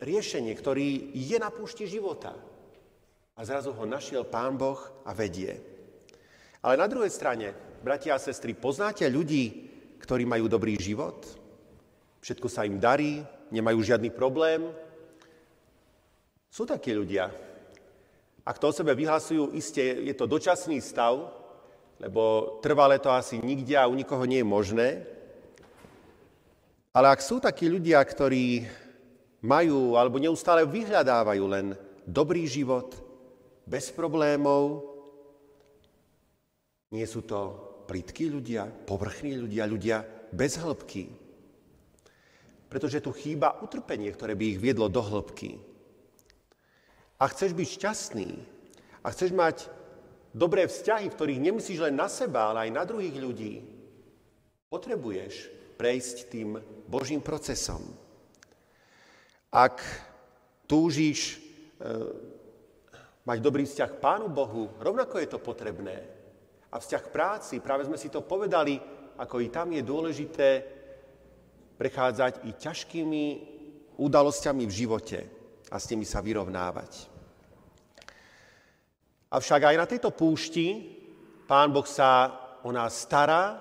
riešenie, 0.02 0.52
ktorý 0.52 1.14
je 1.14 1.38
na 1.38 1.48
púšti 1.48 1.86
života. 1.86 2.34
A 3.32 3.40
zrazu 3.46 3.72
ho 3.72 3.84
našiel 3.88 4.28
Pán 4.28 4.58
Boh 4.58 4.76
a 5.06 5.14
vedie. 5.16 5.56
Ale 6.60 6.76
na 6.76 6.86
druhej 6.90 7.08
strane, 7.08 7.54
bratia 7.80 8.18
a 8.18 8.22
sestry, 8.22 8.52
poznáte 8.52 9.06
ľudí, 9.08 9.70
ktorí 10.02 10.26
majú 10.26 10.50
dobrý 10.50 10.76
život? 10.76 11.24
Všetko 12.20 12.46
sa 12.50 12.68
im 12.68 12.76
darí, 12.78 13.24
nemajú 13.52 13.78
žiadny 13.84 14.08
problém? 14.08 14.64
Sú 16.48 16.64
takí 16.64 16.96
ľudia. 16.96 17.28
Ak 18.42 18.58
to 18.58 18.72
o 18.72 18.76
sebe 18.76 18.96
vyhlasujú, 18.96 19.54
iste 19.54 19.80
je 19.80 20.14
to 20.16 20.26
dočasný 20.26 20.82
stav, 20.82 21.30
lebo 22.02 22.56
trvalé 22.58 22.98
to 22.98 23.12
asi 23.12 23.38
nikde 23.38 23.78
a 23.78 23.86
u 23.86 23.94
nikoho 23.94 24.26
nie 24.26 24.42
je 24.42 24.48
možné. 24.48 24.88
Ale 26.90 27.08
ak 27.08 27.22
sú 27.22 27.38
takí 27.38 27.70
ľudia, 27.70 28.02
ktorí 28.02 28.66
majú 29.46 29.94
alebo 29.94 30.18
neustále 30.18 30.66
vyhľadávajú 30.66 31.44
len 31.46 31.78
dobrý 32.04 32.44
život, 32.50 32.98
bez 33.62 33.94
problémov, 33.94 34.82
nie 36.92 37.06
sú 37.06 37.22
to 37.22 37.40
plitkí 37.86 38.28
ľudia, 38.28 38.66
povrchní 38.66 39.38
ľudia, 39.38 39.64
ľudia 39.70 39.96
bez 40.34 40.58
hĺbky. 40.58 41.21
Pretože 42.72 43.04
tu 43.04 43.12
chýba 43.12 43.60
utrpenie, 43.60 44.08
ktoré 44.08 44.32
by 44.32 44.56
ich 44.56 44.58
viedlo 44.58 44.88
do 44.88 45.04
hĺbky. 45.04 45.60
A 47.20 47.28
chceš 47.28 47.52
byť 47.52 47.68
šťastný, 47.68 48.30
a 49.04 49.06
chceš 49.12 49.36
mať 49.36 49.68
dobré 50.32 50.64
vzťahy, 50.64 51.12
v 51.12 51.16
ktorých 51.20 51.44
nemyslíš 51.44 51.84
len 51.84 52.00
na 52.00 52.08
seba, 52.08 52.48
ale 52.48 52.66
aj 52.66 52.70
na 52.72 52.84
druhých 52.88 53.16
ľudí, 53.20 53.54
potrebuješ 54.72 55.52
prejsť 55.76 56.16
tým 56.32 56.56
Božím 56.88 57.20
procesom. 57.20 57.84
Ak 59.52 59.84
túžiš 60.64 61.36
e, 61.36 61.38
mať 63.28 63.38
dobrý 63.44 63.68
vzťah 63.68 63.90
k 63.92 64.00
Pánu 64.00 64.32
Bohu, 64.32 64.72
rovnako 64.80 65.20
je 65.20 65.28
to 65.28 65.44
potrebné. 65.44 66.00
A 66.72 66.80
vzťah 66.80 67.04
práci, 67.12 67.60
práve 67.60 67.84
sme 67.84 68.00
si 68.00 68.08
to 68.08 68.24
povedali, 68.24 68.80
ako 69.20 69.44
i 69.44 69.52
tam 69.52 69.76
je 69.76 69.84
dôležité 69.84 70.48
prechádzať 71.76 72.46
i 72.46 72.50
ťažkými 72.56 73.24
udalosťami 73.98 74.64
v 74.66 74.72
živote 74.72 75.20
a 75.72 75.76
s 75.76 75.88
nimi 75.92 76.04
sa 76.04 76.20
vyrovnávať. 76.20 77.08
Avšak 79.32 79.72
aj 79.72 79.76
na 79.80 79.86
tejto 79.88 80.12
púšti 80.12 81.00
Pán 81.48 81.72
Boh 81.72 81.84
sa 81.84 82.32
o 82.64 82.70
nás 82.72 83.04
stará 83.04 83.60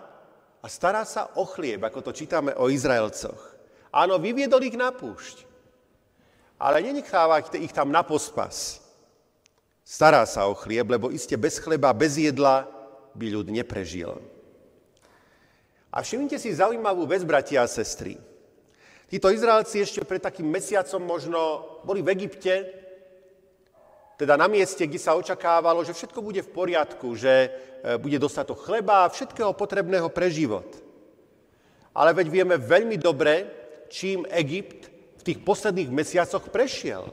a 0.62 0.68
stará 0.70 1.04
sa 1.04 1.34
o 1.36 1.44
chlieb, 1.44 1.82
ako 1.82 2.00
to 2.00 2.12
čítame 2.16 2.54
o 2.56 2.70
Izraelcoch. 2.70 3.52
Áno, 3.92 4.16
vyviedol 4.16 4.64
ich 4.64 4.78
na 4.80 4.94
púšť, 4.96 5.44
ale 6.56 6.80
nenecháva 6.80 7.44
ich 7.60 7.74
tam 7.76 7.92
na 7.92 8.06
pospas. 8.06 8.80
Stará 9.84 10.24
sa 10.24 10.48
o 10.48 10.56
chlieb, 10.56 10.88
lebo 10.88 11.12
iste 11.12 11.36
bez 11.36 11.60
chleba, 11.60 11.92
bez 11.92 12.16
jedla 12.16 12.64
by 13.12 13.28
ľud 13.28 13.52
neprežil. 13.52 14.16
A 15.92 16.00
všimnite 16.00 16.40
si 16.40 16.56
zaujímavú 16.56 17.04
vec, 17.04 17.28
bratia 17.28 17.64
a 17.64 17.68
sestry. 17.68 18.16
Títo 19.12 19.28
Izraelci 19.28 19.84
ešte 19.84 20.08
pred 20.08 20.24
takým 20.24 20.48
mesiacom 20.48 21.04
možno 21.04 21.40
boli 21.84 22.00
v 22.00 22.16
Egypte, 22.16 22.54
teda 24.16 24.38
na 24.38 24.48
mieste, 24.48 24.86
kde 24.88 25.02
sa 25.02 25.18
očakávalo, 25.18 25.84
že 25.84 25.98
všetko 25.98 26.22
bude 26.22 26.46
v 26.46 26.54
poriadku, 26.54 27.18
že 27.18 27.34
e, 27.34 27.50
bude 27.98 28.22
dostatok 28.22 28.64
chleba 28.64 29.04
a 29.04 29.12
všetkého 29.12 29.52
potrebného 29.58 30.08
pre 30.14 30.30
život. 30.30 30.70
Ale 31.92 32.14
veď 32.14 32.28
vieme 32.30 32.56
veľmi 32.56 33.02
dobre, 33.02 33.50
čím 33.90 34.24
Egypt 34.30 34.88
v 35.20 35.26
tých 35.26 35.42
posledných 35.42 35.90
mesiacoch 35.90 36.54
prešiel. 36.54 37.10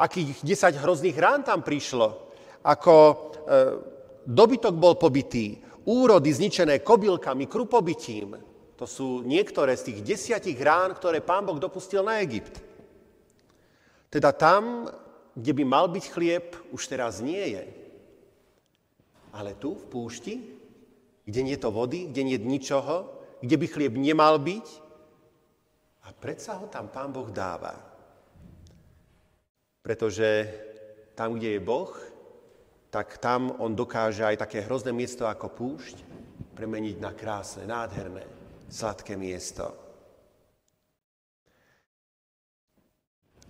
Akých 0.00 0.40
10 0.42 0.82
hrozných 0.82 1.14
rán 1.20 1.44
tam 1.44 1.60
prišlo, 1.60 2.32
ako 2.64 2.94
e, 2.96 3.14
dobytok 4.24 4.74
bol 4.74 4.96
pobytý, 4.96 5.60
úrody 5.84 6.32
zničené 6.32 6.80
kobylkami, 6.80 7.48
krupobytím. 7.48 8.36
To 8.74 8.84
sú 8.88 9.22
niektoré 9.22 9.78
z 9.78 9.92
tých 9.92 9.98
desiatich 10.02 10.58
rán, 10.58 10.92
ktoré 10.96 11.22
pán 11.22 11.46
Boh 11.46 11.60
dopustil 11.60 12.02
na 12.02 12.18
Egypt. 12.20 12.58
Teda 14.10 14.34
tam 14.34 14.90
kde 15.34 15.52
by 15.52 15.64
mal 15.66 15.86
byť 15.90 16.04
chlieb, 16.14 16.46
už 16.70 16.86
teraz 16.86 17.18
nie 17.18 17.58
je. 17.58 17.64
Ale 19.34 19.58
tu, 19.58 19.74
v 19.74 19.84
púšti, 19.90 20.34
kde 21.26 21.40
nie 21.42 21.58
je 21.58 21.62
to 21.66 21.74
vody, 21.74 22.06
kde 22.06 22.22
nie 22.22 22.38
je 22.38 22.46
ničoho, 22.46 23.10
kde 23.42 23.56
by 23.58 23.66
chlieb 23.66 23.94
nemal 23.98 24.38
byť, 24.38 24.66
a 26.04 26.12
predsa 26.12 26.60
ho 26.60 26.68
tam 26.68 26.92
Pán 26.92 27.10
Boh 27.10 27.32
dáva. 27.32 27.74
Pretože 29.80 30.52
tam, 31.16 31.34
kde 31.34 31.56
je 31.56 31.60
Boh, 31.64 31.90
tak 32.94 33.18
tam 33.18 33.50
on 33.58 33.74
dokáže 33.74 34.22
aj 34.22 34.46
také 34.46 34.62
hrozné 34.62 34.94
miesto 34.94 35.26
ako 35.26 35.50
púšť 35.50 36.06
premeniť 36.54 37.02
na 37.02 37.10
krásne, 37.10 37.66
nádherné, 37.66 38.22
sladké 38.70 39.18
miesto. 39.18 39.74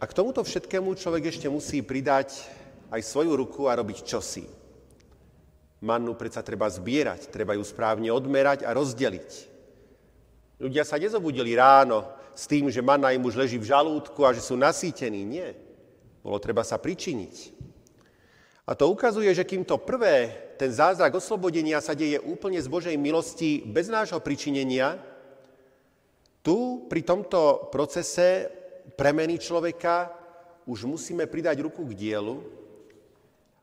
A 0.01 0.09
k 0.09 0.17
tomuto 0.17 0.41
všetkému 0.41 0.97
človek 0.97 1.29
ešte 1.29 1.53
musí 1.53 1.85
pridať 1.85 2.41
aj 2.89 3.05
svoju 3.05 3.37
ruku 3.37 3.69
a 3.69 3.77
robiť 3.77 4.09
čosi. 4.09 4.49
Mannu 5.85 6.17
predsa 6.17 6.41
treba 6.41 6.65
zbierať, 6.73 7.29
treba 7.29 7.53
ju 7.53 7.69
správne 7.69 8.09
odmerať 8.09 8.65
a 8.65 8.73
rozdeliť. 8.73 9.53
Ľudia 10.57 10.89
sa 10.89 10.97
nezobudili 10.97 11.53
ráno 11.53 12.09
s 12.33 12.49
tým, 12.49 12.73
že 12.73 12.81
manna 12.81 13.13
im 13.13 13.21
už 13.21 13.37
leží 13.37 13.61
v 13.61 13.69
žalúdku 13.69 14.25
a 14.25 14.33
že 14.33 14.41
sú 14.41 14.57
nasýtení. 14.57 15.21
Nie. 15.21 15.53
Bolo 16.25 16.41
treba 16.41 16.65
sa 16.65 16.81
pričiniť. 16.81 17.64
A 18.65 18.73
to 18.73 18.89
ukazuje, 18.89 19.29
že 19.37 19.45
kým 19.45 19.61
to 19.61 19.77
prvé, 19.77 20.33
ten 20.57 20.73
zázrak 20.73 21.13
oslobodenia 21.13 21.85
sa 21.85 21.93
deje 21.93 22.17
úplne 22.17 22.57
z 22.57 22.69
Božej 22.69 22.97
milosti 22.97 23.61
bez 23.61 23.93
nášho 23.93 24.25
pričinenia, 24.25 24.97
tu 26.45 26.89
pri 26.89 27.05
tomto 27.05 27.69
procese 27.73 28.49
premeny 28.97 29.41
človeka, 29.41 30.13
už 30.65 30.89
musíme 30.89 31.29
pridať 31.29 31.61
ruku 31.61 31.85
k 31.89 31.93
dielu 31.93 32.41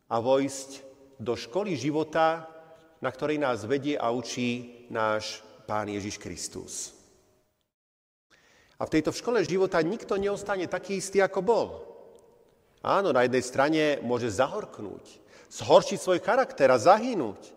a 0.06 0.22
vojsť 0.22 0.70
do 1.18 1.34
školy 1.34 1.74
života, 1.74 2.46
na 3.02 3.10
ktorej 3.10 3.42
nás 3.42 3.66
vedie 3.66 3.98
a 3.98 4.14
učí 4.14 4.86
náš 4.94 5.42
Pán 5.66 5.90
Ježiš 5.90 6.22
Kristus. 6.22 6.94
A 8.82 8.86
v 8.86 8.94
tejto 8.98 9.14
škole 9.14 9.46
života 9.46 9.82
nikto 9.82 10.18
neostane 10.18 10.66
taký 10.66 10.98
istý, 10.98 11.22
ako 11.22 11.40
bol. 11.42 11.91
Áno, 12.82 13.14
na 13.14 13.22
jednej 13.30 13.46
strane 13.46 13.84
môže 14.02 14.34
zahorknúť, 14.34 15.22
zhoršiť 15.54 16.00
svoj 16.02 16.20
charakter 16.26 16.66
a 16.74 16.82
zahynúť. 16.82 17.54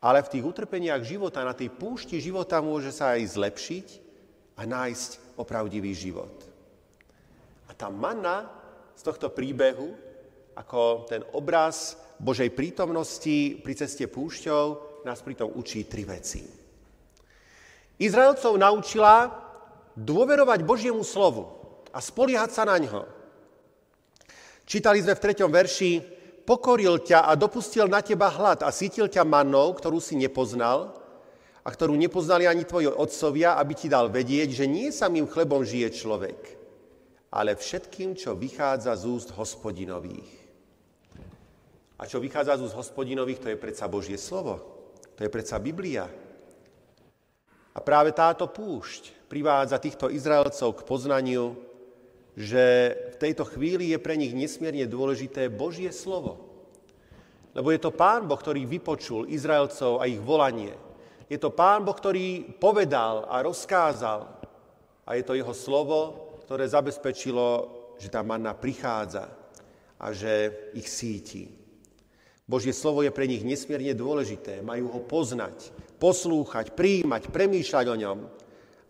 Ale 0.00 0.24
v 0.24 0.32
tých 0.32 0.44
utrpeniach 0.48 1.04
života, 1.04 1.44
na 1.44 1.52
tej 1.52 1.68
púšti 1.68 2.16
života 2.16 2.64
môže 2.64 2.88
sa 2.88 3.18
aj 3.18 3.36
zlepšiť 3.36 3.86
a 4.56 4.64
nájsť 4.64 5.36
opravdivý 5.36 5.92
život. 5.92 6.32
A 7.68 7.76
tá 7.76 7.92
manna 7.92 8.48
z 8.96 9.02
tohto 9.04 9.28
príbehu, 9.28 9.92
ako 10.56 11.04
ten 11.06 11.22
obraz 11.36 12.00
Božej 12.16 12.50
prítomnosti 12.50 13.60
pri 13.60 13.74
ceste 13.76 14.08
púšťou, 14.08 14.88
nás 15.06 15.22
pritom 15.22 15.52
učí 15.54 15.86
tri 15.86 16.02
veci. 16.02 16.42
Izraelcov 17.98 18.54
naučila 18.54 19.30
dôverovať 19.98 20.62
Božiemu 20.62 21.02
slovu 21.02 21.50
a 21.90 21.98
spoliehať 21.98 22.50
sa 22.54 22.62
na 22.66 22.78
ňo. 22.78 23.17
Čítali 24.68 25.00
sme 25.00 25.16
v 25.16 25.24
treťom 25.24 25.48
verši, 25.48 25.92
pokoril 26.44 27.00
ťa 27.00 27.24
a 27.24 27.32
dopustil 27.40 27.88
na 27.88 28.04
teba 28.04 28.28
hlad 28.28 28.60
a 28.60 28.68
sítil 28.68 29.08
ťa 29.08 29.24
mannou, 29.24 29.72
ktorú 29.72 29.96
si 29.96 30.12
nepoznal 30.12 30.92
a 31.64 31.68
ktorú 31.72 31.96
nepoznali 31.96 32.44
ani 32.44 32.68
tvoji 32.68 32.92
otcovia, 32.92 33.56
aby 33.56 33.72
ti 33.72 33.88
dal 33.88 34.12
vedieť, 34.12 34.52
že 34.52 34.68
nie 34.68 34.92
samým 34.92 35.24
chlebom 35.24 35.64
žije 35.64 35.88
človek, 35.96 36.40
ale 37.32 37.56
všetkým, 37.56 38.12
čo 38.12 38.36
vychádza 38.36 38.92
z 38.92 39.08
úst 39.08 39.32
hospodinových. 39.32 40.28
A 41.96 42.04
čo 42.04 42.20
vychádza 42.20 42.60
z 42.60 42.68
úst 42.68 42.76
hospodinových, 42.76 43.40
to 43.40 43.48
je 43.48 43.56
predsa 43.56 43.88
Božie 43.88 44.20
slovo. 44.20 44.60
To 45.16 45.24
je 45.24 45.32
predsa 45.32 45.56
Biblia. 45.56 46.04
A 47.72 47.78
práve 47.80 48.12
táto 48.12 48.44
púšť 48.52 49.32
privádza 49.32 49.80
týchto 49.80 50.12
Izraelcov 50.12 50.76
k 50.76 50.86
poznaniu, 50.86 51.56
že 52.38 52.94
v 53.18 53.26
tejto 53.26 53.50
chvíli 53.50 53.90
je 53.90 53.98
pre 53.98 54.14
nich 54.14 54.30
nesmierne 54.30 54.86
dôležité 54.86 55.50
Božie 55.50 55.90
slovo. 55.90 56.38
Lebo 57.50 57.74
je 57.74 57.82
to 57.82 57.90
Pán 57.90 58.30
Boh, 58.30 58.38
ktorý 58.38 58.62
vypočul 58.62 59.26
Izraelcov 59.26 59.98
a 59.98 60.06
ich 60.06 60.22
volanie. 60.22 60.78
Je 61.26 61.34
to 61.34 61.50
Pán 61.50 61.82
Boh, 61.82 61.98
ktorý 61.98 62.46
povedal 62.62 63.26
a 63.26 63.42
rozkázal. 63.42 64.38
A 65.02 65.18
je 65.18 65.26
to 65.26 65.34
jeho 65.34 65.50
slovo, 65.50 65.98
ktoré 66.46 66.70
zabezpečilo, 66.70 67.74
že 67.98 68.06
tá 68.06 68.22
manna 68.22 68.54
prichádza 68.54 69.26
a 69.98 70.14
že 70.14 70.54
ich 70.78 70.86
síti. 70.86 71.50
Božie 72.46 72.70
slovo 72.70 73.02
je 73.02 73.10
pre 73.10 73.26
nich 73.26 73.42
nesmierne 73.42 73.98
dôležité. 73.98 74.62
Majú 74.62 74.94
ho 74.94 75.00
poznať, 75.02 75.74
poslúchať, 75.98 76.70
príjmať, 76.70 77.34
premýšľať 77.34 77.86
o 77.90 77.96
ňom 77.98 78.18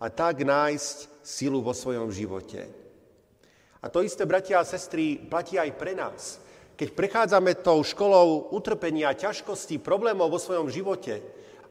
a 0.05 0.07
tak 0.13 0.45
nájsť 0.45 1.25
silu 1.25 1.65
vo 1.65 1.73
svojom 1.73 2.13
živote. 2.13 2.88
A 3.79 3.87
to 3.87 4.03
isté, 4.03 4.27
bratia 4.27 4.59
a 4.59 4.67
sestry, 4.67 5.19
platí 5.19 5.55
aj 5.55 5.71
pre 5.79 5.95
nás. 5.95 6.43
Keď 6.79 6.95
prechádzame 6.95 7.59
tou 7.59 7.83
školou 7.83 8.55
utrpenia, 8.55 9.15
ťažkostí, 9.15 9.83
problémov 9.83 10.31
vo 10.31 10.39
svojom 10.39 10.71
živote 10.71 11.23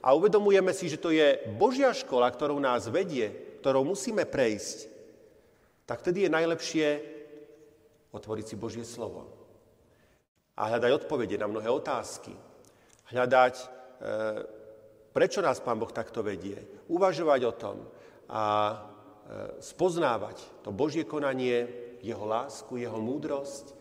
a 0.04 0.12
uvedomujeme 0.16 0.72
si, 0.76 0.92
že 0.92 1.00
to 1.00 1.12
je 1.12 1.40
Božia 1.56 1.92
škola, 1.96 2.28
ktorou 2.28 2.60
nás 2.60 2.88
vedie, 2.92 3.60
ktorou 3.64 3.88
musíme 3.88 4.28
prejsť, 4.28 4.78
tak 5.88 6.04
vtedy 6.04 6.28
je 6.28 6.36
najlepšie 6.36 6.88
otvoriť 8.12 8.46
si 8.48 8.56
Božie 8.60 8.84
slovo 8.84 9.38
a 10.58 10.62
hľadať 10.68 10.92
odpovede 10.92 11.38
na 11.38 11.48
mnohé 11.48 11.70
otázky. 11.70 12.34
Hľadať, 13.14 13.56
e, 13.56 13.66
prečo 15.14 15.40
nás 15.40 15.62
Pán 15.62 15.80
Boh 15.80 15.92
takto 15.94 16.26
vedie. 16.26 16.58
Uvažovať 16.90 17.42
o 17.46 17.54
tom 17.54 17.78
a 18.28 18.44
e, 18.74 18.76
spoznávať 19.62 20.66
to 20.66 20.74
Božie 20.74 21.06
konanie 21.08 21.87
jeho 22.02 22.26
lásku, 22.26 22.78
jeho 22.78 23.00
múdrosť 23.02 23.74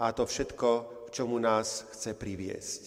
a 0.00 0.12
to 0.12 0.24
všetko, 0.24 0.68
k 1.06 1.08
čomu 1.10 1.36
nás 1.38 1.84
chce 1.92 2.14
priviesť. 2.16 2.82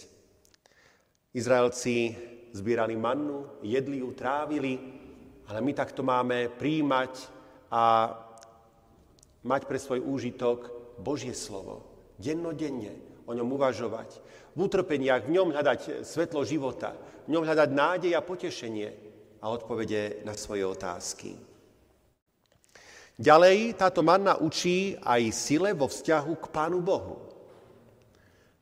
Izraelci 1.33 2.17
zbierali 2.53 2.97
mannu, 2.97 3.61
jedli 3.65 4.01
ju, 4.01 4.13
trávili, 4.13 4.77
ale 5.49 5.59
my 5.61 5.71
takto 5.73 6.05
máme 6.05 6.49
príjmať 6.53 7.13
a 7.73 8.13
mať 9.43 9.61
pre 9.65 9.77
svoj 9.81 9.99
úžitok 10.05 10.69
Božie 11.01 11.33
slovo. 11.33 11.83
Dennodenne 12.21 12.93
o 13.25 13.31
ňom 13.33 13.49
uvažovať. 13.55 14.21
V 14.53 14.69
utrpeniach 14.69 15.25
v 15.25 15.33
ňom 15.33 15.49
hľadať 15.51 16.05
svetlo 16.05 16.45
života, 16.45 16.93
v 17.25 17.33
ňom 17.33 17.43
hľadať 17.43 17.69
nádej 17.73 18.13
a 18.13 18.21
potešenie 18.21 18.89
a 19.41 19.49
odpovede 19.49 20.23
na 20.23 20.37
svoje 20.37 20.63
otázky. 20.63 21.52
Ďalej 23.21 23.77
táto 23.77 24.01
manna 24.01 24.41
učí 24.41 24.97
aj 24.97 25.21
sile 25.29 25.69
vo 25.77 25.85
vzťahu 25.85 26.33
k 26.41 26.45
Pánu 26.49 26.81
Bohu. 26.81 27.21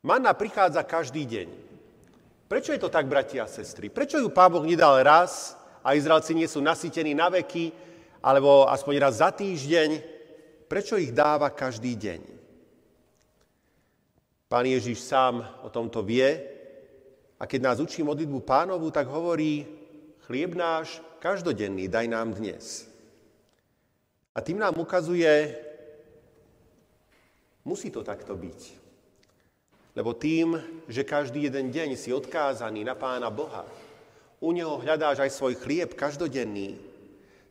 Manna 0.03 0.35
prichádza 0.35 0.83
každý 0.83 1.23
deň. 1.23 1.47
Prečo 2.51 2.75
je 2.75 2.83
to 2.83 2.91
tak, 2.91 3.07
bratia 3.07 3.47
a 3.47 3.47
sestry? 3.47 3.87
Prečo 3.87 4.19
ju 4.19 4.27
Pán 4.27 4.51
Boh 4.51 4.67
nedal 4.67 4.99
raz 5.07 5.55
a 5.79 5.95
Izraelci 5.95 6.35
nie 6.35 6.51
sú 6.51 6.59
nasýtení 6.59 7.15
na 7.15 7.31
veky, 7.31 7.71
alebo 8.19 8.67
aspoň 8.67 8.93
raz 8.99 9.23
za 9.23 9.31
týždeň? 9.31 10.03
Prečo 10.67 10.99
ich 10.99 11.15
dáva 11.15 11.47
každý 11.47 11.95
deň? 11.95 12.21
Pán 14.51 14.67
Ježiš 14.67 14.99
sám 14.99 15.47
o 15.63 15.71
tomto 15.71 16.03
vie 16.03 16.27
a 17.39 17.47
keď 17.47 17.71
nás 17.71 17.77
učí 17.79 18.03
modlitbu 18.03 18.43
pánovu, 18.43 18.91
tak 18.91 19.07
hovorí, 19.07 19.63
chlieb 20.27 20.51
náš 20.51 20.99
každodenný 21.23 21.87
daj 21.87 22.11
nám 22.11 22.35
dnes. 22.35 22.90
A 24.31 24.39
tým 24.39 24.63
nám 24.63 24.79
ukazuje, 24.79 25.59
musí 27.67 27.91
to 27.91 27.99
takto 27.99 28.31
byť. 28.35 28.59
Lebo 29.91 30.15
tým, 30.15 30.55
že 30.87 31.03
každý 31.03 31.51
jeden 31.51 31.67
deň 31.67 31.99
si 31.99 32.15
odkázaný 32.15 32.87
na 32.87 32.95
Pána 32.95 33.27
Boha, 33.27 33.67
u 34.39 34.55
Neho 34.55 34.79
hľadáš 34.79 35.19
aj 35.19 35.35
svoj 35.35 35.53
chlieb 35.59 35.93
každodenný, 35.93 36.79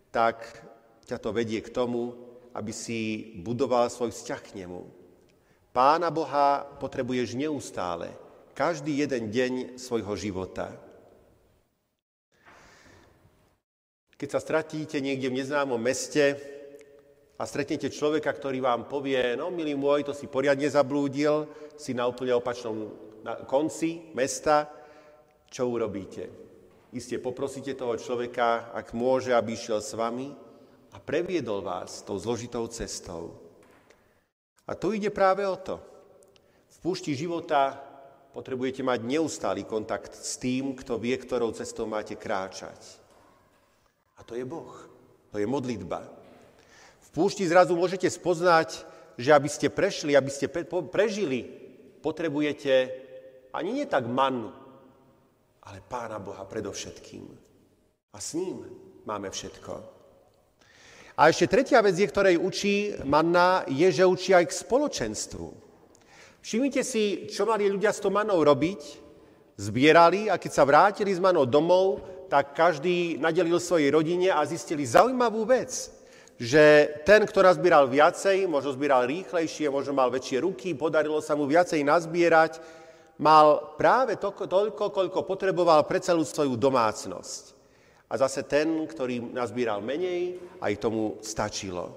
tak 0.08 0.40
ťa 1.04 1.20
to 1.20 1.30
vedie 1.36 1.60
k 1.60 1.70
tomu, 1.70 2.16
aby 2.56 2.72
si 2.74 3.30
budoval 3.38 3.92
svoj 3.92 4.10
vzťah 4.10 4.40
k 4.40 4.54
Nemu. 4.64 4.82
Pána 5.70 6.10
Boha 6.10 6.66
potrebuješ 6.80 7.38
neustále, 7.38 8.10
každý 8.56 9.04
jeden 9.04 9.30
deň 9.30 9.52
svojho 9.78 10.16
života. 10.18 10.74
Keď 14.18 14.28
sa 14.32 14.40
stratíte 14.42 14.98
niekde 14.98 15.30
v 15.30 15.38
neznámom 15.40 15.78
meste, 15.78 16.36
a 17.40 17.48
stretnete 17.48 17.88
človeka, 17.88 18.36
ktorý 18.36 18.60
vám 18.60 18.84
povie, 18.84 19.32
no 19.32 19.48
milý 19.48 19.72
môj, 19.72 20.04
to 20.04 20.12
si 20.12 20.28
poriadne 20.28 20.68
zablúdil, 20.68 21.48
si 21.72 21.96
na 21.96 22.04
úplne 22.04 22.36
opačnom 22.36 22.92
konci 23.48 24.12
mesta, 24.12 24.68
čo 25.48 25.72
urobíte? 25.72 26.28
Isté 26.92 27.16
poprosíte 27.16 27.72
toho 27.72 27.96
človeka, 27.96 28.76
ak 28.76 28.92
môže, 28.92 29.32
aby 29.32 29.56
išiel 29.56 29.80
s 29.80 29.96
vami 29.96 30.36
a 30.92 31.00
previedol 31.00 31.64
vás 31.64 32.04
tou 32.04 32.20
zložitou 32.20 32.68
cestou. 32.68 33.40
A 34.68 34.76
tu 34.76 34.92
ide 34.92 35.08
práve 35.08 35.40
o 35.48 35.56
to. 35.56 35.80
V 36.76 36.92
púšti 36.92 37.16
života 37.16 37.72
potrebujete 38.36 38.84
mať 38.84 39.00
neustály 39.00 39.64
kontakt 39.64 40.12
s 40.12 40.36
tým, 40.36 40.76
kto 40.76 41.00
vie, 41.00 41.16
ktorou 41.16 41.56
cestou 41.56 41.88
máte 41.88 42.20
kráčať. 42.20 43.00
A 44.20 44.28
to 44.28 44.36
je 44.36 44.44
Boh. 44.44 44.76
To 45.32 45.40
je 45.40 45.48
modlitba. 45.48 46.19
V 47.10 47.26
púšti 47.26 47.42
zrazu 47.42 47.74
môžete 47.74 48.06
spoznať, 48.06 48.86
že 49.18 49.34
aby 49.34 49.50
ste 49.50 49.66
prešli, 49.66 50.14
aby 50.14 50.30
ste 50.30 50.46
prežili, 50.94 51.42
potrebujete 51.98 52.72
ani 53.50 53.82
nie 53.82 53.86
tak 53.90 54.06
mannu, 54.06 54.54
ale 55.66 55.82
Pána 55.82 56.22
Boha 56.22 56.46
predovšetkým. 56.46 57.26
A 58.14 58.18
s 58.22 58.38
ním 58.38 58.62
máme 59.10 59.26
všetko. 59.26 59.72
A 61.18 61.28
ešte 61.28 61.50
tretia 61.50 61.82
vec, 61.82 61.98
je, 61.98 62.06
ktorej 62.06 62.38
učí 62.38 62.94
manna, 63.02 63.66
je, 63.66 63.90
že 63.90 64.06
učí 64.06 64.30
aj 64.30 64.46
k 64.46 64.58
spoločenstvu. 64.62 65.46
Všimnite 66.40 66.80
si, 66.86 67.26
čo 67.28 67.44
mali 67.44 67.68
ľudia 67.68 67.92
s 67.92 68.00
tou 68.00 68.08
manou 68.08 68.40
robiť. 68.40 69.10
Zbierali 69.60 70.32
a 70.32 70.40
keď 70.40 70.52
sa 70.54 70.64
vrátili 70.64 71.12
z 71.12 71.20
manou 71.20 71.44
domov, 71.44 72.00
tak 72.32 72.56
každý 72.56 73.20
nadelil 73.20 73.60
svojej 73.60 73.92
rodine 73.92 74.32
a 74.32 74.40
zistili 74.48 74.86
zaujímavú 74.86 75.44
vec 75.44 75.99
že 76.40 76.88
ten, 77.04 77.28
kto 77.28 77.44
nazbieral 77.44 77.84
viacej, 77.84 78.48
možno 78.48 78.72
zbieral 78.72 79.04
rýchlejšie, 79.04 79.68
možno 79.68 79.92
mal 79.92 80.08
väčšie 80.08 80.40
ruky, 80.40 80.72
podarilo 80.72 81.20
sa 81.20 81.36
mu 81.36 81.44
viacej 81.44 81.84
nazbierať, 81.84 82.56
mal 83.20 83.76
práve 83.76 84.16
to, 84.16 84.32
toľko, 84.32 84.88
koľko 84.88 85.20
potreboval 85.28 85.84
pre 85.84 86.00
celú 86.00 86.24
svoju 86.24 86.56
domácnosť. 86.56 87.52
A 88.08 88.16
zase 88.16 88.40
ten, 88.48 88.88
ktorý 88.88 89.20
nazbieral 89.20 89.84
menej, 89.84 90.40
aj 90.64 90.80
tomu 90.80 91.20
stačilo. 91.20 91.92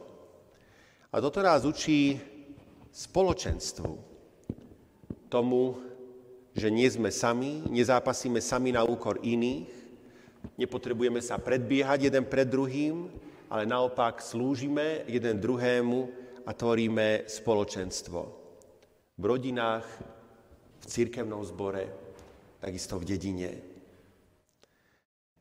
A 1.08 1.24
toto 1.24 1.40
nás 1.40 1.64
učí 1.64 2.20
spoločenstvu. 2.92 3.96
Tomu, 5.32 5.80
že 6.52 6.68
nie 6.68 6.86
sme 6.92 7.16
sami, 7.16 7.64
nezápasíme 7.72 8.44
sami 8.44 8.76
na 8.76 8.84
úkor 8.84 9.24
iných, 9.24 9.72
nepotrebujeme 10.60 11.24
sa 11.24 11.40
predbiehať 11.40 12.12
jeden 12.12 12.28
pred 12.28 12.46
druhým, 12.46 13.08
ale 13.54 13.70
naopak 13.70 14.18
slúžime 14.18 15.06
jeden 15.06 15.38
druhému 15.38 16.10
a 16.50 16.58
tvoríme 16.58 17.30
spoločenstvo. 17.30 18.20
V 19.14 19.24
rodinách, 19.24 19.86
v 20.82 20.86
církevnom 20.90 21.46
zbore, 21.46 21.86
takisto 22.58 22.98
v 22.98 23.06
dedine. 23.06 23.52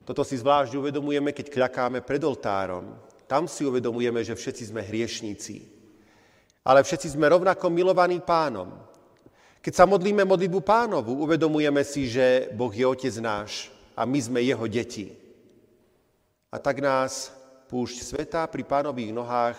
Toto 0.05 0.29
si 0.29 0.37
zvlášť 0.37 0.77
uvedomujeme, 0.77 1.33
keď 1.33 1.49
kľakáme 1.49 2.05
pred 2.05 2.21
oltárom. 2.21 3.01
Tam 3.25 3.49
si 3.49 3.65
uvedomujeme, 3.65 4.21
že 4.21 4.37
všetci 4.37 4.69
sme 4.69 4.85
hriešníci. 4.85 5.57
Ale 6.69 6.85
všetci 6.85 7.17
sme 7.17 7.33
rovnako 7.33 7.73
milovaní 7.73 8.21
pánom. 8.21 8.77
Keď 9.65 9.73
sa 9.73 9.89
modlíme 9.89 10.29
modlitbu 10.29 10.61
pánovu, 10.61 11.17
uvedomujeme 11.17 11.81
si, 11.81 12.13
že 12.13 12.53
Boh 12.53 12.71
je 12.77 12.85
otec 12.85 13.15
náš 13.25 13.73
a 13.97 14.05
my 14.05 14.21
sme 14.21 14.45
jeho 14.45 14.69
deti. 14.69 15.17
A 16.53 16.61
tak 16.61 16.85
nás 16.85 17.42
púšť 17.73 18.05
sveta 18.05 18.45
pri 18.53 18.69
pánových 18.69 19.17
nohách 19.17 19.57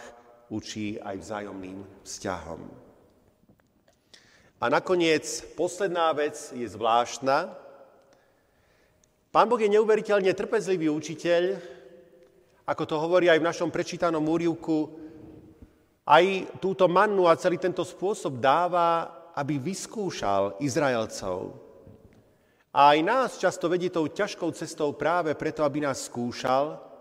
učí 0.53 1.01
aj 1.01 1.17
vzájomným 1.17 1.81
vzťahom. 2.05 2.61
A 4.61 4.69
nakoniec 4.69 5.25
posledná 5.57 6.13
vec 6.13 6.53
je 6.53 6.69
zvláštna. 6.69 7.57
Pán 9.33 9.49
Boh 9.49 9.57
je 9.57 9.65
neuveriteľne 9.65 10.29
trpezlivý 10.29 10.93
učiteľ, 10.93 11.57
ako 12.69 12.83
to 12.85 13.01
hovorí 13.01 13.33
aj 13.33 13.41
v 13.41 13.49
našom 13.49 13.73
prečítanom 13.73 14.21
úrivku, 14.21 14.93
aj 16.05 16.53
túto 16.61 16.85
mannu 16.85 17.25
a 17.25 17.33
celý 17.33 17.57
tento 17.57 17.81
spôsob 17.81 18.37
dáva, 18.37 19.09
aby 19.33 19.57
vyskúšal 19.57 20.61
Izraelcov. 20.61 21.57
A 22.77 22.93
aj 22.93 22.99
nás 23.01 23.41
často 23.41 23.65
vedie 23.65 23.89
tou 23.89 24.05
ťažkou 24.05 24.53
cestou 24.53 24.93
práve 24.93 25.33
preto, 25.33 25.65
aby 25.65 25.81
nás 25.81 26.05
skúšal, 26.05 26.92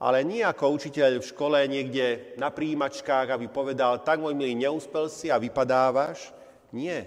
ale 0.00 0.24
nie 0.24 0.40
ako 0.40 0.80
učiteľ 0.80 1.20
v 1.20 1.28
škole 1.28 1.60
niekde 1.68 2.32
na 2.40 2.48
príjimačkách, 2.48 3.36
aby 3.36 3.52
povedal, 3.52 4.00
tak 4.00 4.16
môj 4.16 4.32
milý, 4.32 4.56
neúspel 4.56 5.12
si 5.12 5.28
a 5.28 5.36
vypadávaš. 5.36 6.32
Nie. 6.72 7.04